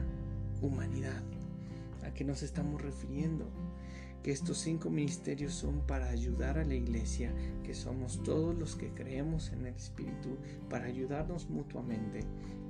humanidad. 0.60 1.22
¿A 2.12 2.14
qué 2.14 2.24
nos 2.24 2.42
estamos 2.42 2.82
refiriendo? 2.82 3.46
Que 4.22 4.32
estos 4.32 4.58
cinco 4.58 4.90
ministerios 4.90 5.54
son 5.54 5.80
para 5.86 6.10
ayudar 6.10 6.58
a 6.58 6.64
la 6.64 6.74
iglesia, 6.74 7.32
que 7.64 7.74
somos 7.74 8.22
todos 8.22 8.54
los 8.54 8.76
que 8.76 8.90
creemos 8.90 9.50
en 9.50 9.64
el 9.64 9.74
Espíritu, 9.74 10.36
para 10.68 10.84
ayudarnos 10.84 11.48
mutuamente, 11.48 12.20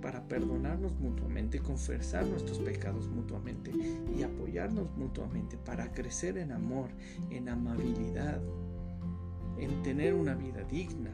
para 0.01 0.29
perdonarnos 0.29 0.95
mutuamente, 1.01 1.59
confesar 1.59 2.25
nuestros 2.25 2.61
pecados 2.61 3.09
mutuamente 3.09 3.73
y 4.17 4.23
apoyarnos 4.23 4.97
mutuamente, 4.97 5.57
para 5.57 5.93
crecer 5.93 6.39
en 6.39 6.53
amor, 6.53 6.91
en 7.31 7.49
amabilidad, 7.49 8.41
en 9.59 9.83
tener 9.83 10.15
una 10.15 10.37
vida 10.37 10.63
digna, 10.71 11.11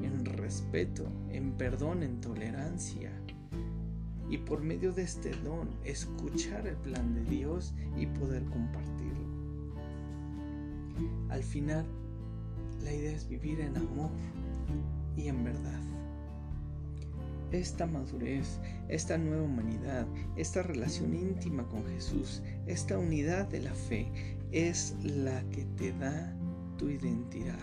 en 0.00 0.24
respeto, 0.24 1.08
en 1.28 1.54
perdón, 1.54 2.04
en 2.04 2.20
tolerancia, 2.20 3.10
y 4.28 4.38
por 4.38 4.62
medio 4.62 4.92
de 4.92 5.02
este 5.02 5.30
don 5.42 5.68
escuchar 5.84 6.66
el 6.66 6.76
plan 6.76 7.14
de 7.14 7.24
Dios 7.24 7.74
y 7.96 8.06
poder 8.06 8.44
compartirlo. 8.44 9.24
Al 11.28 11.42
final, 11.42 11.84
la 12.82 12.92
idea 12.92 13.12
es 13.12 13.28
vivir 13.28 13.60
en 13.60 13.76
amor 13.76 14.10
y 15.16 15.28
en 15.28 15.44
verdad. 15.44 15.80
Esta 17.52 17.86
madurez, 17.86 18.58
esta 18.88 19.16
nueva 19.16 19.42
humanidad, 19.42 20.06
esta 20.36 20.62
relación 20.62 21.14
íntima 21.14 21.66
con 21.68 21.84
Jesús, 21.86 22.42
esta 22.66 22.98
unidad 22.98 23.46
de 23.48 23.62
la 23.62 23.72
fe 23.74 24.08
es 24.50 24.96
la 25.02 25.42
que 25.50 25.64
te 25.76 25.92
da 25.92 26.36
tu 26.78 26.88
identidad. 26.88 27.58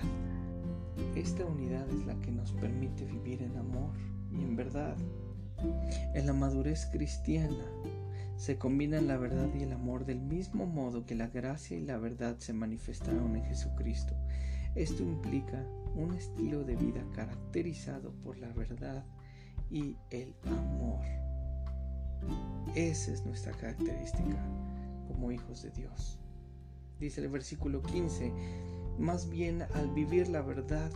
Esta 1.15 1.45
unidad 1.45 1.89
es 1.89 2.05
la 2.05 2.19
que 2.21 2.31
nos 2.31 2.51
permite 2.53 3.05
vivir 3.05 3.41
en 3.41 3.57
amor 3.57 3.91
y 4.31 4.43
en 4.43 4.55
verdad. 4.55 4.95
En 6.13 6.25
la 6.25 6.33
madurez 6.33 6.87
cristiana 6.87 7.65
se 8.35 8.57
combinan 8.57 9.07
la 9.07 9.17
verdad 9.17 9.49
y 9.53 9.63
el 9.63 9.73
amor 9.73 10.05
del 10.05 10.19
mismo 10.19 10.65
modo 10.65 11.05
que 11.05 11.15
la 11.15 11.27
gracia 11.27 11.77
y 11.77 11.81
la 11.81 11.97
verdad 11.97 12.37
se 12.39 12.53
manifestaron 12.53 13.35
en 13.35 13.43
Jesucristo. 13.45 14.15
Esto 14.75 15.03
implica 15.03 15.63
un 15.95 16.13
estilo 16.13 16.63
de 16.63 16.75
vida 16.75 17.05
caracterizado 17.13 18.13
por 18.23 18.37
la 18.39 18.51
verdad 18.53 19.05
y 19.69 19.95
el 20.09 20.33
amor. 20.45 21.05
Esa 22.75 23.11
es 23.11 23.25
nuestra 23.25 23.51
característica 23.51 24.43
como 25.07 25.31
hijos 25.31 25.61
de 25.61 25.71
Dios. 25.71 26.19
Dice 26.99 27.21
el 27.21 27.29
versículo 27.29 27.81
15, 27.81 28.31
más 28.97 29.29
bien 29.29 29.63
al 29.73 29.89
vivir 29.89 30.29
la 30.29 30.41
verdad 30.41 30.91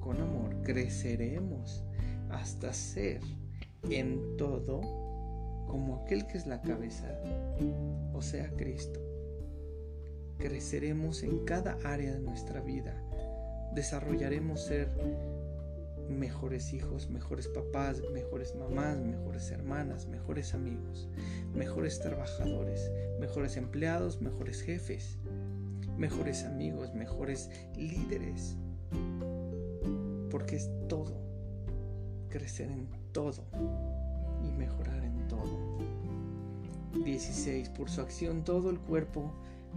con 0.00 0.20
amor, 0.20 0.62
creceremos 0.62 1.84
hasta 2.30 2.72
ser 2.72 3.20
en 3.88 4.36
todo 4.36 4.80
como 5.66 5.96
aquel 5.96 6.26
que 6.26 6.38
es 6.38 6.46
la 6.46 6.60
cabeza, 6.62 7.20
o 8.12 8.22
sea, 8.22 8.50
Cristo. 8.56 9.00
Creceremos 10.38 11.22
en 11.22 11.44
cada 11.44 11.76
área 11.84 12.12
de 12.12 12.20
nuestra 12.20 12.60
vida. 12.60 12.94
Desarrollaremos 13.74 14.64
ser 14.64 14.88
mejores 16.08 16.72
hijos, 16.72 17.10
mejores 17.10 17.48
papás, 17.48 18.02
mejores 18.12 18.54
mamás, 18.54 18.98
mejores 18.98 19.50
hermanas, 19.50 20.06
mejores 20.06 20.54
amigos, 20.54 21.08
mejores 21.54 22.00
trabajadores, 22.00 22.90
mejores 23.20 23.56
empleados, 23.56 24.20
mejores 24.22 24.62
jefes, 24.62 25.18
mejores 25.96 26.44
amigos, 26.44 26.94
mejores 26.94 27.50
líderes. 27.76 28.56
Porque 30.30 30.56
es 30.56 30.70
todo 30.88 31.20
crecer 32.28 32.70
en 32.70 32.86
todo 33.12 33.44
y 34.42 34.50
mejorar 34.52 35.04
en 35.04 35.28
todo. 35.28 35.78
16. 37.04 37.68
Por 37.70 37.90
su 37.90 38.00
acción 38.00 38.44
todo 38.44 38.70
el 38.70 38.78
cuerpo 38.78 39.32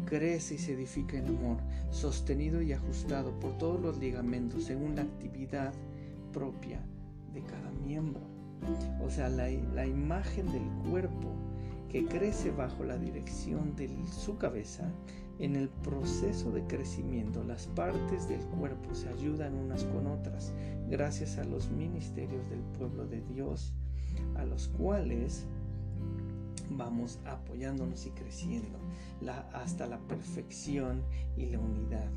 crece 0.05 0.55
y 0.55 0.57
se 0.57 0.73
edifica 0.73 1.17
en 1.17 1.27
amor, 1.27 1.57
sostenido 1.89 2.61
y 2.61 2.73
ajustado 2.73 3.31
por 3.39 3.57
todos 3.57 3.81
los 3.81 3.97
ligamentos 3.97 4.63
según 4.63 4.95
la 4.95 5.03
actividad 5.03 5.73
propia 6.33 6.79
de 7.33 7.41
cada 7.43 7.71
miembro. 7.85 8.21
o 9.03 9.09
sea, 9.09 9.29
la, 9.29 9.49
la 9.49 9.85
imagen 9.85 10.51
del 10.51 10.63
cuerpo 10.89 11.29
que 11.89 12.05
crece 12.05 12.51
bajo 12.51 12.83
la 12.85 12.97
dirección 12.97 13.75
de 13.75 13.89
su 14.07 14.37
cabeza, 14.37 14.89
en 15.41 15.55
el 15.55 15.69
proceso 15.69 16.51
de 16.51 16.63
crecimiento 16.67 17.43
las 17.43 17.65
partes 17.67 18.29
del 18.29 18.41
cuerpo 18.41 18.93
se 18.93 19.09
ayudan 19.09 19.55
unas 19.55 19.83
con 19.85 20.05
otras 20.05 20.53
gracias 20.87 21.37
a 21.39 21.43
los 21.43 21.71
ministerios 21.71 22.47
del 22.49 22.59
pueblo 22.77 23.07
de 23.07 23.21
Dios, 23.21 23.73
a 24.35 24.45
los 24.45 24.67
cuales 24.67 25.45
vamos 26.69 27.19
apoyándonos 27.25 28.05
y 28.05 28.11
creciendo 28.11 28.77
hasta 29.53 29.87
la 29.87 29.99
perfección 29.99 31.01
y 31.37 31.47
la 31.47 31.59
unidad. 31.59 32.09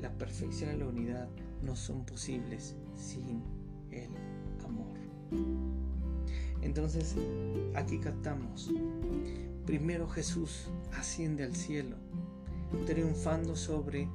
La 0.00 0.10
perfección 0.10 0.74
y 0.74 0.78
la 0.78 0.86
unidad 0.86 1.28
no 1.62 1.76
son 1.76 2.04
posibles 2.04 2.74
sin 2.96 3.42
el 3.92 4.10
amor. 4.64 4.96
Entonces, 6.60 7.16
aquí 7.74 7.98
captamos. 7.98 8.70
Primero 9.66 10.08
Jesús 10.08 10.68
asciende 10.92 11.44
al 11.44 11.54
cielo, 11.54 11.96
triunfando 12.86 13.56
sobre 13.56 14.08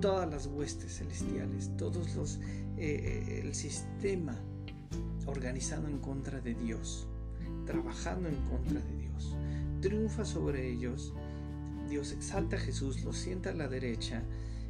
todas 0.00 0.28
las 0.30 0.46
huestes 0.46 0.98
celestiales, 0.98 1.76
todos 1.76 2.14
los 2.14 2.36
eh, 2.36 2.78
eh, 2.78 3.40
el 3.44 3.54
sistema 3.54 4.38
organizado 5.26 5.88
en 5.88 5.98
contra 5.98 6.40
de 6.40 6.54
Dios, 6.54 7.08
trabajando 7.66 8.28
en 8.28 8.36
contra 8.48 8.80
de 8.80 8.96
Dios. 8.96 9.36
Triunfa 9.80 10.24
sobre 10.24 10.70
ellos. 10.70 11.12
Dios 11.88 12.12
exalta 12.12 12.56
a 12.56 12.60
Jesús, 12.60 13.02
lo 13.02 13.12
sienta 13.12 13.50
a 13.50 13.54
la 13.54 13.66
derecha 13.66 14.22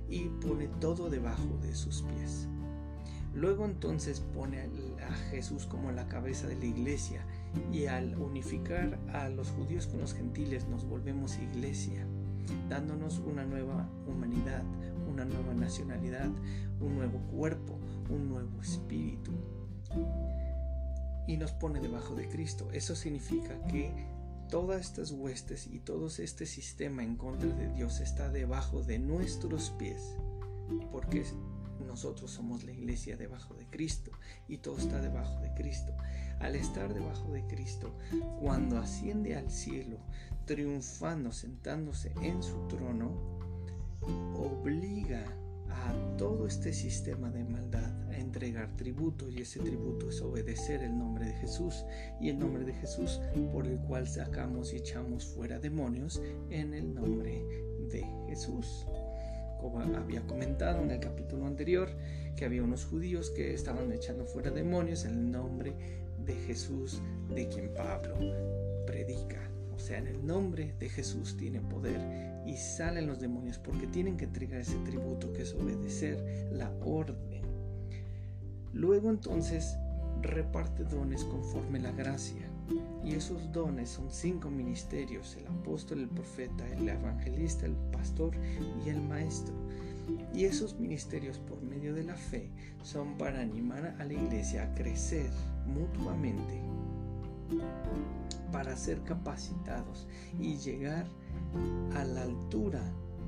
y 0.08 0.28
pone 0.40 0.68
todo 0.80 1.10
debajo 1.10 1.58
de 1.62 1.74
sus 1.74 2.02
pies. 2.02 2.46
Luego 3.34 3.66
entonces 3.66 4.20
pone 4.20 4.68
a 5.06 5.12
Jesús 5.30 5.66
como 5.66 5.92
la 5.92 6.08
cabeza 6.08 6.46
de 6.46 6.56
la 6.56 6.64
iglesia 6.64 7.24
y 7.72 7.86
al 7.86 8.16
unificar 8.16 8.98
a 9.12 9.28
los 9.28 9.50
judíos 9.50 9.86
con 9.86 10.00
los 10.00 10.14
gentiles 10.14 10.66
nos 10.68 10.84
volvemos 10.86 11.38
iglesia, 11.38 12.06
dándonos 12.68 13.18
una 13.18 13.44
nueva 13.44 13.88
humanidad, 14.06 14.62
una 15.11 15.24
nueva 15.24 15.54
nacionalidad, 15.54 16.30
un 16.80 16.96
nuevo 16.96 17.18
cuerpo, 17.30 17.78
un 18.11 18.28
nuevo 18.28 18.61
espíritu. 18.61 19.32
Y 21.26 21.37
nos 21.37 21.52
pone 21.52 21.80
debajo 21.80 22.14
de 22.14 22.28
Cristo. 22.28 22.68
Eso 22.72 22.96
significa 22.96 23.62
que 23.66 23.92
todas 24.48 24.80
estas 24.80 25.12
huestes 25.12 25.66
y 25.66 25.80
todo 25.80 26.08
este 26.08 26.46
sistema 26.46 27.02
en 27.02 27.16
contra 27.16 27.50
de 27.50 27.68
Dios 27.74 28.00
está 28.00 28.30
debajo 28.30 28.82
de 28.82 28.98
nuestros 28.98 29.70
pies, 29.70 30.16
porque 30.90 31.24
nosotros 31.87 32.30
somos 32.30 32.64
la 32.64 32.72
iglesia 32.72 33.16
debajo 33.16 33.54
de 33.54 33.66
Cristo 33.66 34.11
y 34.46 34.58
todo 34.58 34.78
está 34.78 35.00
debajo 35.00 35.40
de 35.40 35.52
Cristo. 35.54 35.92
Al 36.40 36.54
estar 36.54 36.94
debajo 36.94 37.32
de 37.32 37.44
Cristo, 37.46 37.92
cuando 38.40 38.78
asciende 38.78 39.37
al 39.37 39.50
cielo, 39.50 39.98
triunfando, 40.48 41.30
sentándose 41.30 42.11
en 42.22 42.42
su 42.42 42.66
trono, 42.68 43.12
obliga 44.34 45.22
a 45.68 46.16
todo 46.16 46.46
este 46.46 46.72
sistema 46.72 47.30
de 47.30 47.44
maldad 47.44 47.92
a 48.11 48.16
entregar 48.16 48.74
tributo 48.74 49.28
y 49.28 49.42
ese 49.42 49.61
tributo 49.61 50.08
es 50.08 50.22
obedecer 50.22 50.82
el 50.82 50.96
nombre 50.96 51.26
de 51.26 51.34
Jesús 51.34 51.84
y 52.18 52.30
el 52.30 52.38
nombre 52.38 52.64
de 52.64 52.72
Jesús 52.72 53.20
por 53.52 53.66
el 53.66 53.78
cual 53.80 54.08
sacamos 54.08 54.72
y 54.72 54.78
echamos 54.78 55.26
fuera 55.26 55.58
demonios 55.58 56.22
en 56.48 56.72
el 56.72 56.94
nombre 56.94 57.44
de 57.90 58.02
Jesús 58.26 58.87
como 59.61 59.80
había 59.80 60.24
comentado 60.26 60.84
en 60.84 60.92
el 60.92 61.00
capítulo 61.00 61.44
anterior, 61.44 61.88
que 62.37 62.44
había 62.44 62.62
unos 62.62 62.84
judíos 62.84 63.30
que 63.30 63.54
estaban 63.54 63.90
echando 63.90 64.24
fuera 64.24 64.52
demonios 64.52 65.04
en 65.04 65.14
el 65.14 65.30
nombre 65.32 65.74
de 66.24 66.34
Jesús, 66.46 67.02
de 67.34 67.48
quien 67.48 67.74
Pablo 67.74 68.14
predica. 68.87 69.47
O 69.78 69.80
sea, 69.80 69.98
en 69.98 70.08
el 70.08 70.26
nombre 70.26 70.74
de 70.80 70.88
Jesús 70.88 71.36
tiene 71.36 71.60
poder 71.60 72.00
y 72.44 72.56
salen 72.56 73.06
los 73.06 73.20
demonios 73.20 73.58
porque 73.58 73.86
tienen 73.86 74.16
que 74.16 74.24
entregar 74.24 74.60
ese 74.60 74.76
tributo 74.78 75.32
que 75.32 75.42
es 75.42 75.54
obedecer 75.54 76.48
la 76.50 76.68
orden. 76.84 77.42
Luego 78.72 79.08
entonces 79.08 79.76
reparte 80.20 80.82
dones 80.82 81.24
conforme 81.24 81.78
la 81.78 81.92
gracia. 81.92 82.50
Y 83.04 83.14
esos 83.14 83.52
dones 83.52 83.88
son 83.88 84.10
cinco 84.10 84.50
ministerios, 84.50 85.36
el 85.36 85.46
apóstol, 85.46 86.00
el 86.00 86.08
profeta, 86.08 86.68
el 86.76 86.88
evangelista, 86.88 87.64
el 87.64 87.76
pastor 87.92 88.32
y 88.84 88.88
el 88.88 89.00
maestro. 89.00 89.54
Y 90.34 90.44
esos 90.44 90.76
ministerios 90.80 91.38
por 91.38 91.62
medio 91.62 91.94
de 91.94 92.02
la 92.02 92.16
fe 92.16 92.50
son 92.82 93.16
para 93.16 93.40
animar 93.40 93.94
a 94.00 94.04
la 94.04 94.12
iglesia 94.12 94.64
a 94.64 94.74
crecer 94.74 95.30
mutuamente, 95.66 96.60
para 98.52 98.76
ser 98.76 99.02
capacitados 99.02 100.06
y 100.38 100.56
llegar 100.56 101.06
a 101.94 102.04
la 102.04 102.22
altura 102.22 102.82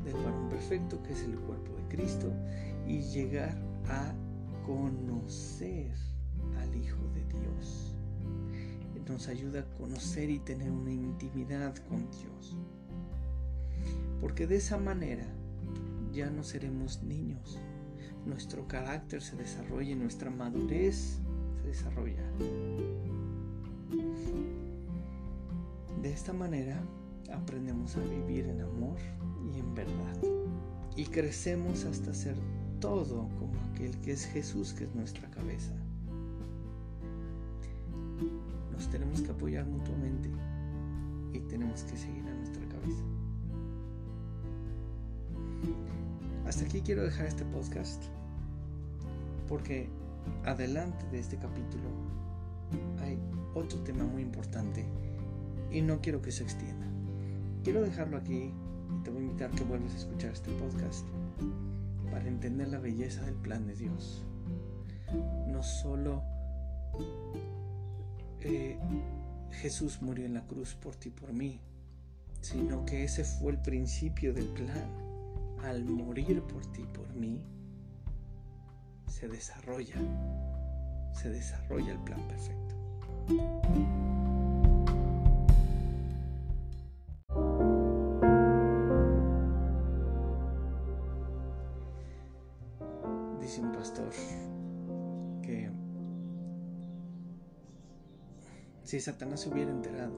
del 0.04 0.14
varón 0.14 0.48
perfecto 0.48 1.02
que 1.02 1.12
es 1.12 1.22
el 1.22 1.38
cuerpo 1.40 1.72
de 1.74 1.96
Cristo 1.96 2.32
y 2.86 3.00
llegar 3.02 3.56
a 3.88 4.14
conocer 4.66 5.94
al 6.58 6.74
Hijo 6.74 7.02
de 7.14 7.24
Dios 7.38 7.90
nos 9.10 9.26
ayuda 9.26 9.60
a 9.60 9.74
conocer 9.76 10.30
y 10.30 10.38
tener 10.38 10.70
una 10.70 10.92
intimidad 10.92 11.74
con 11.88 12.08
Dios. 12.10 12.56
Porque 14.20 14.46
de 14.46 14.56
esa 14.56 14.78
manera 14.78 15.26
ya 16.12 16.30
no 16.30 16.44
seremos 16.44 17.02
niños. 17.02 17.58
Nuestro 18.24 18.68
carácter 18.68 19.22
se 19.22 19.36
desarrolla 19.36 19.90
y 19.90 19.96
nuestra 19.96 20.30
madurez 20.30 21.18
se 21.60 21.68
desarrolla. 21.68 22.22
De 26.02 26.12
esta 26.12 26.32
manera 26.32 26.82
aprendemos 27.32 27.96
a 27.96 28.00
vivir 28.00 28.46
en 28.46 28.60
amor 28.60 28.98
y 29.52 29.58
en 29.58 29.74
verdad. 29.74 30.16
Y 30.96 31.06
crecemos 31.06 31.84
hasta 31.84 32.12
ser 32.14 32.36
todo 32.80 33.28
como 33.38 33.52
aquel 33.72 33.96
que 34.00 34.12
es 34.12 34.26
Jesús, 34.26 34.72
que 34.72 34.84
es 34.84 34.94
nuestra 34.94 35.30
cabeza 35.30 35.74
tenemos 38.90 39.20
que 39.22 39.30
apoyar 39.30 39.66
mutuamente 39.66 40.28
y 41.32 41.40
tenemos 41.40 41.82
que 41.84 41.96
seguir 41.96 42.26
a 42.26 42.34
nuestra 42.34 42.66
cabeza. 42.68 43.02
Hasta 46.46 46.64
aquí 46.64 46.80
quiero 46.80 47.02
dejar 47.02 47.26
este 47.26 47.44
podcast 47.46 48.02
porque 49.48 49.88
adelante 50.44 51.04
de 51.10 51.20
este 51.20 51.36
capítulo 51.36 51.88
hay 53.00 53.18
otro 53.54 53.78
tema 53.80 54.04
muy 54.04 54.22
importante 54.22 54.84
y 55.70 55.82
no 55.82 56.00
quiero 56.00 56.20
que 56.22 56.32
se 56.32 56.42
extienda. 56.42 56.86
Quiero 57.62 57.82
dejarlo 57.82 58.16
aquí 58.16 58.52
y 58.90 59.02
te 59.02 59.10
voy 59.10 59.22
a 59.22 59.26
invitar 59.26 59.50
que 59.50 59.64
vuelvas 59.64 59.92
a 59.94 59.98
escuchar 59.98 60.32
este 60.32 60.50
podcast 60.52 61.06
para 62.10 62.26
entender 62.26 62.68
la 62.68 62.78
belleza 62.78 63.22
del 63.24 63.36
plan 63.36 63.66
de 63.66 63.74
Dios. 63.76 64.24
No 65.48 65.62
solo 65.62 66.22
eh, 68.40 68.78
Jesús 69.52 70.00
murió 70.02 70.24
en 70.24 70.34
la 70.34 70.46
cruz 70.46 70.74
por 70.74 70.96
ti 70.96 71.08
y 71.08 71.12
por 71.12 71.32
mí, 71.32 71.60
sino 72.40 72.84
que 72.84 73.04
ese 73.04 73.24
fue 73.24 73.52
el 73.52 73.58
principio 73.58 74.32
del 74.32 74.46
plan. 74.46 75.08
Al 75.62 75.84
morir 75.84 76.42
por 76.44 76.64
ti 76.72 76.82
y 76.82 76.86
por 76.86 77.12
mí, 77.14 77.44
se 79.06 79.28
desarrolla, 79.28 79.96
se 81.12 81.28
desarrolla 81.28 81.92
el 81.92 81.98
plan 81.98 82.26
perfecto. 82.28 84.19
Satanás 99.00 99.40
se 99.40 99.48
hubiera 99.48 99.70
enterado 99.70 100.16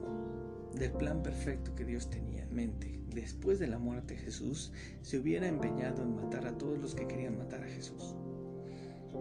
del 0.73 0.91
plan 0.91 1.21
perfecto 1.21 1.75
que 1.75 1.85
Dios 1.85 2.09
tenía 2.09 2.43
en 2.43 2.53
mente 2.53 3.03
después 3.13 3.59
de 3.59 3.67
la 3.67 3.77
muerte 3.77 4.15
de 4.15 4.21
Jesús, 4.21 4.71
se 5.01 5.19
hubiera 5.19 5.47
empeñado 5.47 6.01
en 6.01 6.15
matar 6.15 6.47
a 6.47 6.57
todos 6.57 6.79
los 6.79 6.95
que 6.95 7.07
querían 7.07 7.37
matar 7.37 7.63
a 7.63 7.67
Jesús. 7.67 8.15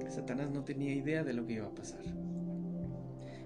Satanás 0.09 0.51
no 0.51 0.65
tenía 0.65 0.93
idea 0.93 1.25
de 1.25 1.33
lo 1.33 1.47
que 1.47 1.55
iba 1.55 1.67
a 1.67 1.75
pasar. 1.75 2.05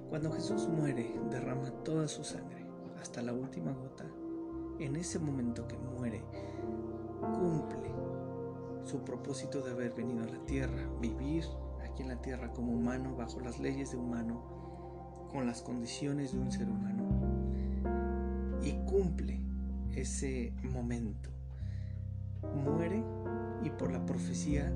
Cuando 0.09 0.33
Jesús 0.33 0.69
muere, 0.69 1.15
derrama 1.31 1.71
toda 1.85 2.09
su 2.09 2.25
sangre 2.25 2.67
hasta 3.01 3.23
la 3.23 3.33
última 3.33 3.73
gota. 3.73 4.05
En 4.79 4.97
ese 4.97 5.19
momento 5.19 5.67
que 5.67 5.77
muere, 5.77 6.23
cumple 7.21 7.91
su 8.85 9.03
propósito 9.05 9.63
de 9.63 9.73
haber 9.73 9.95
venido 9.95 10.23
a 10.23 10.27
la 10.29 10.45
tierra, 10.47 10.89
vivir 11.01 11.45
aquí 11.83 12.03
en 12.03 12.09
la 12.09 12.21
tierra 12.21 12.53
como 12.53 12.73
humano, 12.73 13.17
bajo 13.17 13.41
las 13.41 13.59
leyes 13.59 13.91
de 13.93 13.97
humano, 13.97 14.56
con 15.37 15.47
las 15.47 15.61
condiciones 15.61 16.33
de 16.33 16.39
un 16.39 16.51
ser 16.51 16.67
humano 16.67 17.05
y 18.63 18.73
cumple 18.87 19.39
ese 19.95 20.55
momento. 20.63 21.29
Muere 22.55 23.05
y 23.63 23.69
por 23.69 23.93
la 23.93 24.07
profecía, 24.07 24.73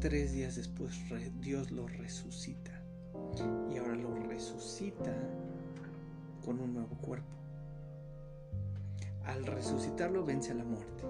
tres 0.00 0.32
días 0.32 0.56
después 0.56 0.98
Dios 1.40 1.70
lo 1.70 1.86
resucita. 1.86 2.72
y 3.72 3.78
ahora 3.78 3.94
lo 3.94 4.12
resucita 4.26 5.14
con 6.44 6.58
un 6.58 6.74
nuevo 6.74 6.96
cuerpo. 6.96 7.36
Al 9.26 9.46
resucitarlo 9.46 10.24
vence 10.24 10.50
a 10.50 10.54
la 10.54 10.64
muerte. 10.64 11.04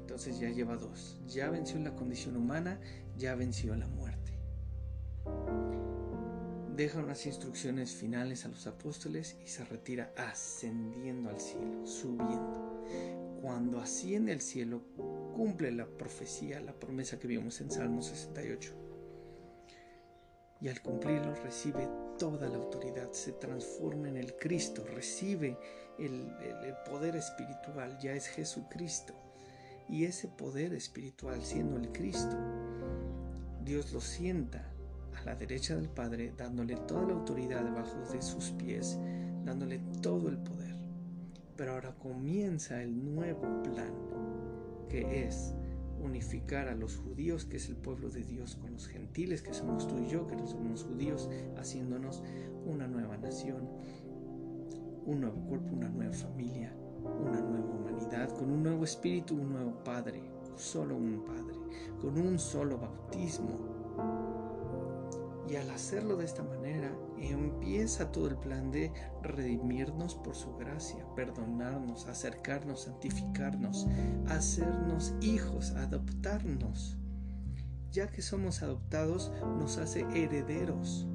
Entonces 0.00 0.40
ya 0.40 0.50
lleva 0.50 0.74
dos. 0.76 1.20
Ya 1.28 1.50
venció 1.50 1.78
la 1.78 1.94
condición 1.94 2.36
humana, 2.36 2.80
ya 3.16 3.36
venció 3.36 3.76
la 3.76 3.86
muerte. 3.86 4.05
Deja 6.76 6.98
unas 6.98 7.24
instrucciones 7.24 7.94
finales 7.94 8.44
a 8.44 8.48
los 8.48 8.66
apóstoles 8.66 9.38
y 9.42 9.48
se 9.48 9.64
retira 9.64 10.12
ascendiendo 10.14 11.30
al 11.30 11.40
cielo, 11.40 11.86
subiendo. 11.86 12.84
Cuando 13.40 13.80
asciende 13.80 14.32
al 14.32 14.42
cielo, 14.42 14.82
cumple 15.34 15.72
la 15.72 15.86
profecía, 15.86 16.60
la 16.60 16.74
promesa 16.74 17.18
que 17.18 17.28
vimos 17.28 17.62
en 17.62 17.70
Salmo 17.70 18.02
68. 18.02 18.74
Y 20.60 20.68
al 20.68 20.82
cumplirlo 20.82 21.34
recibe 21.36 21.88
toda 22.18 22.46
la 22.46 22.56
autoridad, 22.56 23.10
se 23.12 23.32
transforma 23.32 24.10
en 24.10 24.18
el 24.18 24.36
Cristo, 24.36 24.84
recibe 24.84 25.56
el, 25.98 26.30
poder 26.84 27.16
espiritual, 27.16 27.98
ya 28.02 28.12
es 28.12 28.28
Jesucristo. 28.28 29.14
Y 29.88 30.04
ese 30.04 30.28
poder 30.28 30.74
espiritual, 30.74 31.42
siendo 31.42 31.78
el 31.78 31.90
Cristo, 31.90 32.36
Dios 33.64 33.94
lo 33.94 34.02
sienta 34.02 34.75
la 35.26 35.34
derecha 35.34 35.74
del 35.74 35.88
Padre, 35.88 36.32
dándole 36.36 36.76
toda 36.76 37.02
la 37.02 37.14
autoridad 37.14 37.64
debajo 37.64 37.98
de 38.12 38.22
sus 38.22 38.52
pies, 38.52 38.96
dándole 39.44 39.80
todo 40.00 40.28
el 40.28 40.38
poder. 40.38 40.76
Pero 41.56 41.72
ahora 41.72 41.96
comienza 41.96 42.80
el 42.80 43.12
nuevo 43.12 43.62
plan, 43.64 43.92
que 44.88 45.24
es 45.24 45.52
unificar 46.00 46.68
a 46.68 46.76
los 46.76 46.96
judíos, 46.98 47.44
que 47.44 47.56
es 47.56 47.68
el 47.68 47.74
pueblo 47.74 48.08
de 48.08 48.22
Dios, 48.22 48.54
con 48.54 48.72
los 48.72 48.86
gentiles, 48.86 49.42
que 49.42 49.52
somos 49.52 49.88
tú 49.88 49.98
y 49.98 50.06
yo, 50.06 50.28
que 50.28 50.36
no 50.36 50.46
somos 50.46 50.84
judíos, 50.84 51.28
haciéndonos 51.58 52.22
una 52.64 52.86
nueva 52.86 53.16
nación, 53.16 53.68
un 55.06 55.22
nuevo 55.22 55.40
cuerpo, 55.48 55.74
una 55.74 55.88
nueva 55.88 56.14
familia, 56.14 56.72
una 57.02 57.40
nueva 57.40 57.74
humanidad, 57.74 58.28
con 58.30 58.48
un 58.48 58.62
nuevo 58.62 58.84
espíritu, 58.84 59.34
un 59.34 59.54
nuevo 59.54 59.82
Padre, 59.82 60.22
solo 60.54 60.96
un 60.96 61.24
Padre, 61.24 61.56
con 62.00 62.16
un 62.16 62.38
solo 62.38 62.78
bautismo. 62.78 63.75
Y 65.48 65.56
al 65.56 65.70
hacerlo 65.70 66.16
de 66.16 66.24
esta 66.24 66.42
manera, 66.42 66.92
empieza 67.18 68.10
todo 68.10 68.28
el 68.28 68.36
plan 68.36 68.70
de 68.70 68.92
redimirnos 69.22 70.14
por 70.16 70.34
su 70.34 70.56
gracia, 70.56 71.06
perdonarnos, 71.14 72.06
acercarnos, 72.06 72.82
santificarnos, 72.82 73.86
hacernos 74.26 75.14
hijos, 75.20 75.70
adoptarnos. 75.72 76.96
Ya 77.92 78.08
que 78.08 78.22
somos 78.22 78.62
adoptados, 78.62 79.32
nos 79.58 79.78
hace 79.78 80.00
herederos 80.12 81.06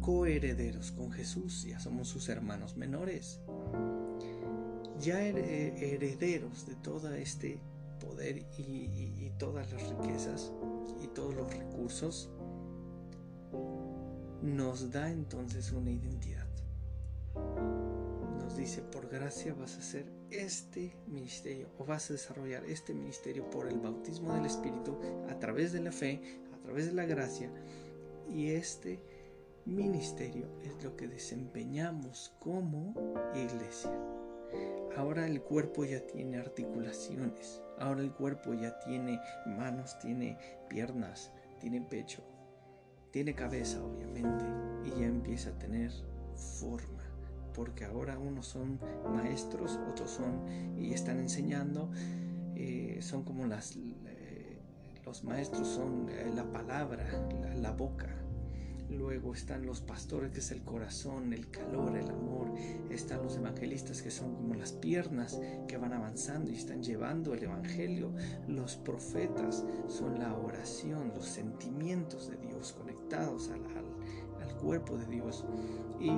coherederos 0.00 0.92
con 0.92 1.12
Jesús, 1.12 1.64
ya 1.64 1.78
somos 1.78 2.08
sus 2.08 2.28
hermanos 2.28 2.76
menores, 2.76 3.40
ya 4.98 5.22
herederos 5.22 6.66
de 6.66 6.74
todo 6.76 7.12
este 7.14 7.60
poder 8.00 8.44
y, 8.58 9.30
todas 9.38 9.72
las 9.72 9.88
riquezas 9.88 10.52
y 11.02 11.06
todos 11.08 11.34
los 11.34 11.50
recursos, 11.54 12.28
nos 14.42 14.90
da 14.90 15.10
entonces 15.10 15.72
una 15.72 15.90
identidad. 15.90 16.46
Nos 18.38 18.56
dice, 18.56 18.82
por 18.82 19.08
gracia 19.08 19.54
vas 19.54 19.76
a 19.76 19.80
hacer 19.80 20.06
este 20.30 20.96
ministerio 21.06 21.68
o 21.78 21.84
vas 21.84 22.10
a 22.10 22.14
desarrollar 22.14 22.64
este 22.64 22.94
ministerio 22.94 23.48
por 23.50 23.68
el 23.68 23.78
bautismo 23.78 24.34
del 24.34 24.46
Espíritu 24.46 24.98
a 25.28 25.38
través 25.38 25.72
de 25.72 25.80
la 25.80 25.92
fe, 25.92 26.40
a 26.54 26.62
través 26.62 26.86
de 26.86 26.92
la 26.92 27.04
gracia 27.04 27.50
y 28.28 28.50
este 28.50 29.00
ministerio 29.66 30.48
es 30.62 30.82
lo 30.82 30.96
que 30.96 31.08
desempeñamos 31.08 32.32
como 32.38 32.94
iglesia. 33.34 33.92
Ahora 34.96 35.26
el 35.26 35.42
cuerpo 35.42 35.84
ya 35.84 36.04
tiene 36.06 36.38
articulaciones, 36.38 37.60
ahora 37.78 38.00
el 38.00 38.12
cuerpo 38.12 38.54
ya 38.54 38.78
tiene 38.80 39.20
manos, 39.46 39.98
tiene 40.00 40.36
piernas, 40.68 41.30
tiene 41.60 41.80
pecho, 41.80 42.22
tiene 43.10 43.34
cabeza 43.34 43.82
obviamente 43.82 44.44
y 44.84 45.00
ya 45.00 45.06
empieza 45.06 45.50
a 45.50 45.58
tener 45.58 45.92
forma, 46.34 47.02
porque 47.54 47.84
ahora 47.84 48.18
unos 48.18 48.46
son 48.46 48.78
maestros, 49.12 49.78
otros 49.88 50.10
son 50.10 50.78
y 50.78 50.92
están 50.92 51.18
enseñando, 51.18 51.90
eh, 52.54 52.98
son 53.00 53.24
como 53.24 53.46
las... 53.46 53.76
Eh, 53.76 54.58
los 55.04 55.24
maestros 55.24 55.66
son 55.66 56.08
eh, 56.10 56.30
la 56.34 56.44
palabra, 56.52 57.04
la 57.56 57.72
boca, 57.72 58.20
Luego 58.90 59.34
están 59.34 59.66
los 59.66 59.80
pastores, 59.80 60.32
que 60.32 60.40
es 60.40 60.50
el 60.50 60.62
corazón, 60.62 61.32
el 61.32 61.48
calor, 61.48 61.96
el 61.96 62.10
amor. 62.10 62.52
Están 62.90 63.22
los 63.22 63.36
evangelistas, 63.36 64.02
que 64.02 64.10
son 64.10 64.34
como 64.34 64.54
las 64.54 64.72
piernas 64.72 65.40
que 65.68 65.76
van 65.76 65.92
avanzando 65.92 66.50
y 66.50 66.56
están 66.56 66.82
llevando 66.82 67.32
el 67.32 67.44
evangelio. 67.44 68.12
Los 68.48 68.76
profetas 68.76 69.64
son 69.86 70.18
la 70.18 70.34
oración, 70.34 71.12
los 71.14 71.26
sentimientos 71.26 72.30
de 72.30 72.36
Dios 72.38 72.72
al, 73.14 74.56
cuerpo 74.60 74.98
de 74.98 75.06
Dios. 75.06 75.44
Y 75.98 76.10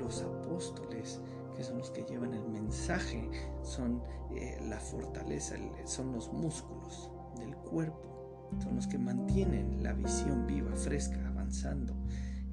los 0.00 0.22
apóstoles, 0.22 1.20
que 1.56 1.62
son 1.62 1.78
los 1.78 1.90
que 1.90 2.02
llevan 2.02 2.34
el 2.34 2.44
mensaje, 2.48 3.30
son 3.62 4.02
eh, 4.34 4.58
la 4.68 4.80
fortaleza, 4.80 5.54
son 5.84 6.12
los 6.12 6.32
músculos 6.32 7.10
del 7.38 7.54
cuerpo, 7.54 8.50
son 8.62 8.76
los 8.76 8.86
que 8.88 8.98
mantienen 8.98 9.82
la 9.82 9.92
visión 9.92 10.46
viva, 10.46 10.74
fresca, 10.74 11.20
avanzando. 11.28 11.94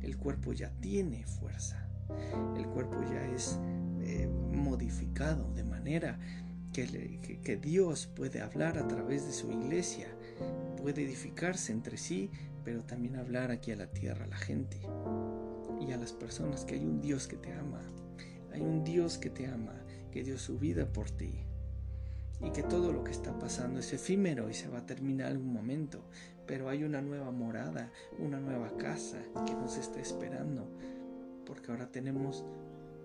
El 0.01 0.17
cuerpo 0.17 0.53
ya 0.53 0.69
tiene 0.79 1.25
fuerza, 1.25 1.87
el 2.55 2.67
cuerpo 2.67 3.01
ya 3.03 3.25
es 3.33 3.59
eh, 4.01 4.27
modificado 4.51 5.51
de 5.53 5.63
manera 5.63 6.19
que 6.71 7.59
Dios 7.61 8.07
puede 8.07 8.41
hablar 8.41 8.77
a 8.77 8.87
través 8.87 9.25
de 9.25 9.33
su 9.33 9.51
iglesia, 9.51 10.07
puede 10.77 11.03
edificarse 11.03 11.73
entre 11.73 11.97
sí, 11.97 12.31
pero 12.63 12.83
también 12.83 13.15
hablar 13.15 13.51
aquí 13.51 13.71
a 13.71 13.75
la 13.75 13.87
tierra, 13.87 14.25
a 14.25 14.27
la 14.27 14.37
gente 14.37 14.77
y 15.79 15.91
a 15.91 15.97
las 15.97 16.13
personas 16.13 16.65
que 16.65 16.75
hay 16.75 16.85
un 16.85 17.01
Dios 17.01 17.27
que 17.27 17.37
te 17.37 17.53
ama, 17.53 17.81
hay 18.53 18.61
un 18.61 18.83
Dios 18.83 19.17
que 19.17 19.29
te 19.29 19.47
ama, 19.47 19.73
que 20.11 20.23
dio 20.23 20.37
su 20.37 20.59
vida 20.59 20.85
por 20.85 21.09
ti 21.09 21.45
y 22.43 22.51
que 22.51 22.63
todo 22.63 22.91
lo 22.91 23.03
que 23.03 23.11
está 23.11 23.37
pasando 23.37 23.79
es 23.79 23.93
efímero 23.93 24.49
y 24.49 24.53
se 24.53 24.67
va 24.67 24.79
a 24.79 24.85
terminar 24.85 25.27
algún 25.27 25.53
momento, 25.53 26.03
pero 26.45 26.69
hay 26.69 26.83
una 26.83 27.01
nueva 27.01 27.31
morada, 27.31 27.91
una 28.19 28.39
nueva 28.39 28.75
casa 28.77 29.19
que 29.45 29.53
nos 29.53 29.77
está 29.77 29.99
esperando, 29.99 30.67
porque 31.45 31.71
ahora 31.71 31.91
tenemos 31.91 32.43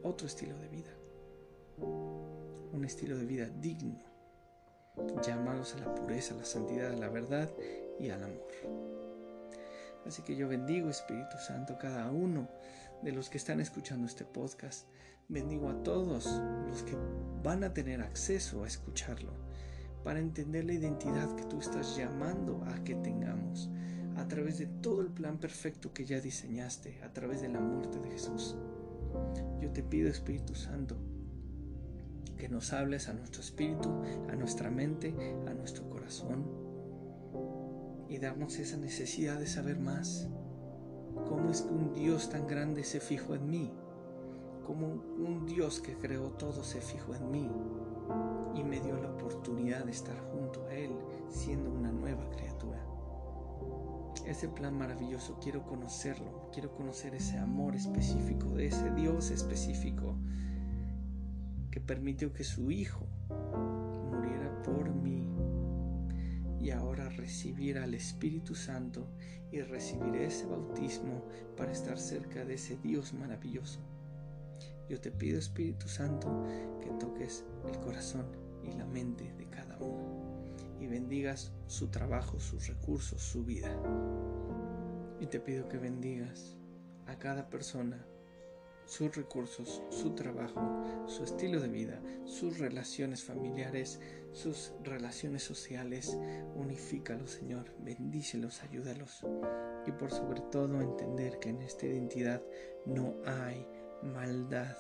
otro 0.03 0.27
estilo 0.27 0.59
de 0.59 0.69
vida, 0.69 0.91
un 2.73 2.85
estilo 2.85 3.17
de 3.17 3.27
vida 3.27 3.49
digno, 3.61 4.01
llamados 5.27 5.75
a 5.75 5.81
la 5.81 5.95
pureza, 5.95 6.35
a 6.35 6.39
la 6.39 6.45
santidad, 6.45 6.93
a 6.93 6.97
la 6.97 7.09
verdad 7.09 7.51
y 7.99 8.09
al 8.11 8.25
amor. 8.25 8.96
Así 10.07 10.23
que 10.23 10.37
yo 10.37 10.49
bendigo 10.49 10.89
Espíritu 10.89 11.37
Santo 11.39 11.77
cada 11.79 12.11
uno 12.11 12.49
de 13.03 13.13
los 13.13 13.29
que 13.29 13.39
están 13.39 13.61
escuchando 13.61 14.07
este 14.07 14.25
podcast. 14.25 14.87
Bendigo 15.29 15.69
a 15.69 15.83
todos 15.83 16.27
los 16.69 16.83
que 16.85 16.97
van 17.43 17.65
a 17.65 17.75
tener 17.75 18.01
acceso 18.01 18.63
a 18.63 18.69
escucharlo 18.69 19.33
para 20.05 20.21
entender 20.21 20.65
la 20.65 20.75
identidad 20.75 21.35
que 21.35 21.45
tú 21.45 21.59
estás 21.59 21.97
llamando 21.97 22.65
a 22.67 22.85
que 22.85 22.95
tengamos 22.95 23.69
a 24.17 24.29
través 24.29 24.59
de 24.59 24.67
todo 24.67 25.01
el 25.03 25.09
plan 25.09 25.39
perfecto 25.39 25.93
que 25.93 26.05
ya 26.05 26.21
diseñaste, 26.21 27.03
a 27.03 27.13
través 27.13 27.43
de 27.43 27.49
la 27.49 27.61
muerte 27.61 27.99
de 27.99 28.11
Jesús. 28.11 28.57
Yo 29.61 29.71
te 29.73 29.83
pido, 29.83 30.09
Espíritu 30.09 30.55
Santo, 30.55 30.97
que 32.39 32.49
nos 32.49 32.73
hables 32.73 33.09
a 33.09 33.15
nuestro 33.15 33.41
espíritu, 33.43 33.91
a 34.31 34.37
nuestra 34.37 34.71
mente, 34.71 35.15
a 35.49 35.53
nuestro 35.53 35.89
corazón 35.91 36.66
y 38.09 38.19
darnos 38.19 38.59
esa 38.59 38.77
necesidad 38.77 39.39
de 39.39 39.47
saber 39.47 39.79
más. 39.79 40.29
¿Cómo 41.29 41.51
es 41.51 41.63
que 41.63 41.73
un 41.73 41.93
Dios 41.93 42.31
tan 42.31 42.47
grande 42.47 42.85
se 42.85 43.01
fijó 43.01 43.35
en 43.35 43.49
mí? 43.49 43.73
¿Cómo 44.65 44.87
un 44.87 45.47
Dios 45.47 45.81
que 45.81 45.95
creó 45.95 46.31
todo 46.33 46.65
se 46.65 46.81
fijó 46.81 47.15
en 47.15 47.31
mí? 47.31 47.51
y 48.57 48.65
me 48.65 48.81
dio 48.81 48.97
la 48.97 49.11
oportunidad 49.11 49.85
de 49.85 49.93
estar 49.93 50.17
junto 50.33 50.65
a 50.67 50.75
Él 50.75 50.93
siendo 51.29 51.71
una 51.71 51.93
nueva 51.93 52.29
criatura. 52.31 52.83
Ese 54.25 54.49
plan 54.49 54.77
maravilloso 54.77 55.39
quiero 55.41 55.65
conocerlo, 55.65 56.51
quiero 56.53 56.73
conocer 56.73 57.15
ese 57.15 57.39
amor 57.39 57.77
específico 57.77 58.49
de 58.49 58.67
ese 58.67 58.91
Dios 58.93 59.31
específico 59.31 60.17
que 61.71 61.81
permitió 61.81 62.33
que 62.33 62.45
su 62.45 62.71
Hijo 62.71 63.07
muriera 64.11 64.63
por 64.63 64.91
mí 64.91 65.29
y 66.67 66.73
ahora 66.73 67.09
recibir 67.11 67.79
al 67.79 67.95
Espíritu 67.95 68.57
Santo 68.57 69.07
y 69.53 69.61
recibir 69.61 70.17
ese 70.17 70.47
bautismo 70.47 71.25
para 71.57 71.71
estar 71.71 71.97
cerca 71.97 72.45
de 72.45 72.55
ese 72.55 72.77
Dios 72.79 73.13
maravilloso. 73.13 73.79
Yo 74.89 75.01
te 75.01 75.13
pido 75.13 75.39
Espíritu 75.39 75.87
Santo 75.87 76.45
que 76.81 76.91
toques 76.99 77.45
el 77.69 77.79
corazón 77.79 78.27
y 78.65 78.73
la 78.73 78.85
mente 78.85 79.33
de 79.35 79.49
cada 79.49 79.79
uno 79.79 80.43
y 80.81 80.89
bendigas 80.89 81.53
su 81.69 81.87
trabajo, 81.87 82.41
sus 82.41 82.67
recursos, 82.67 83.23
su 83.23 83.45
vida. 83.45 83.71
Y 85.21 85.27
te 85.27 85.39
pido 85.39 85.69
que 85.69 85.79
bendigas 85.79 86.57
a 87.07 87.17
cada 87.17 87.49
persona 87.49 88.05
sus 88.87 89.15
recursos, 89.17 89.83
su 89.91 90.15
trabajo, 90.15 91.07
su 91.07 91.25
estilo 91.25 91.61
de 91.61 91.69
vida, 91.69 92.01
sus 92.25 92.59
relaciones 92.59 93.25
familiares, 93.25 94.01
sus 94.33 94.73
relaciones 94.83 95.43
sociales. 95.43 96.17
Unifícalos, 96.55 97.33
Señor, 97.33 97.75
bendícelos, 97.81 98.63
ayúdalos. 98.63 99.27
Y 99.87 99.93
por 99.93 100.11
sobre 100.11 100.41
todo 100.53 100.81
entender 100.81 101.39
que 101.41 101.51
en 101.51 101.63
esta 101.63 101.87
identidad 101.87 102.43
no 102.87 103.17
hay 103.27 103.67
maldad, 104.03 104.77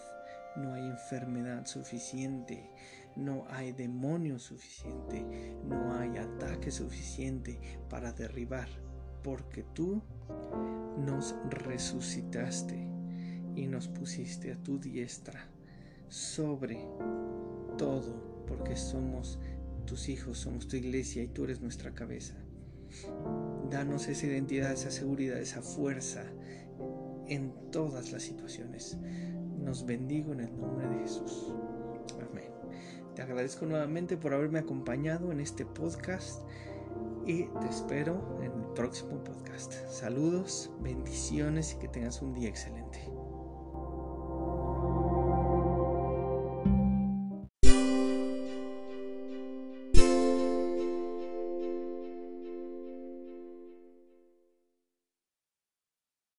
no 0.56 0.72
hay 0.72 0.86
enfermedad 0.86 1.66
suficiente, 1.66 2.70
no 3.16 3.44
hay 3.48 3.72
demonio 3.72 4.38
suficiente, 4.38 5.24
no 5.64 5.94
hay 5.94 6.16
ataque 6.16 6.70
suficiente 6.70 7.58
para 7.90 8.12
derribar, 8.12 8.68
porque 9.22 9.64
tú 9.74 10.02
nos 10.98 11.34
resucitaste 11.50 12.95
y 13.56 13.66
nos 13.66 13.88
pusiste 13.88 14.52
a 14.52 14.62
tu 14.62 14.78
diestra 14.78 15.48
sobre 16.08 16.78
todo, 17.76 18.44
porque 18.46 18.76
somos 18.76 19.38
tus 19.86 20.08
hijos, 20.08 20.38
somos 20.38 20.68
tu 20.68 20.76
iglesia 20.76 21.22
y 21.22 21.28
tú 21.28 21.44
eres 21.44 21.60
nuestra 21.60 21.92
cabeza. 21.92 22.34
Danos 23.70 24.08
esa 24.08 24.26
identidad, 24.26 24.72
esa 24.72 24.90
seguridad, 24.90 25.38
esa 25.38 25.62
fuerza 25.62 26.24
en 27.26 27.52
todas 27.72 28.12
las 28.12 28.22
situaciones. 28.22 28.96
Nos 29.58 29.84
bendigo 29.84 30.32
en 30.32 30.40
el 30.40 30.60
nombre 30.60 30.88
de 30.88 30.98
Jesús. 31.00 31.52
Amén. 32.30 32.50
Te 33.14 33.22
agradezco 33.22 33.66
nuevamente 33.66 34.16
por 34.16 34.32
haberme 34.32 34.60
acompañado 34.60 35.32
en 35.32 35.40
este 35.40 35.66
podcast 35.66 36.42
y 37.26 37.44
te 37.44 37.68
espero 37.68 38.38
en 38.38 38.52
el 38.52 38.72
próximo 38.74 39.22
podcast. 39.24 39.74
Saludos, 39.88 40.70
bendiciones 40.80 41.74
y 41.74 41.78
que 41.78 41.88
tengas 41.88 42.22
un 42.22 42.34
día 42.34 42.48
excelente. 42.48 43.05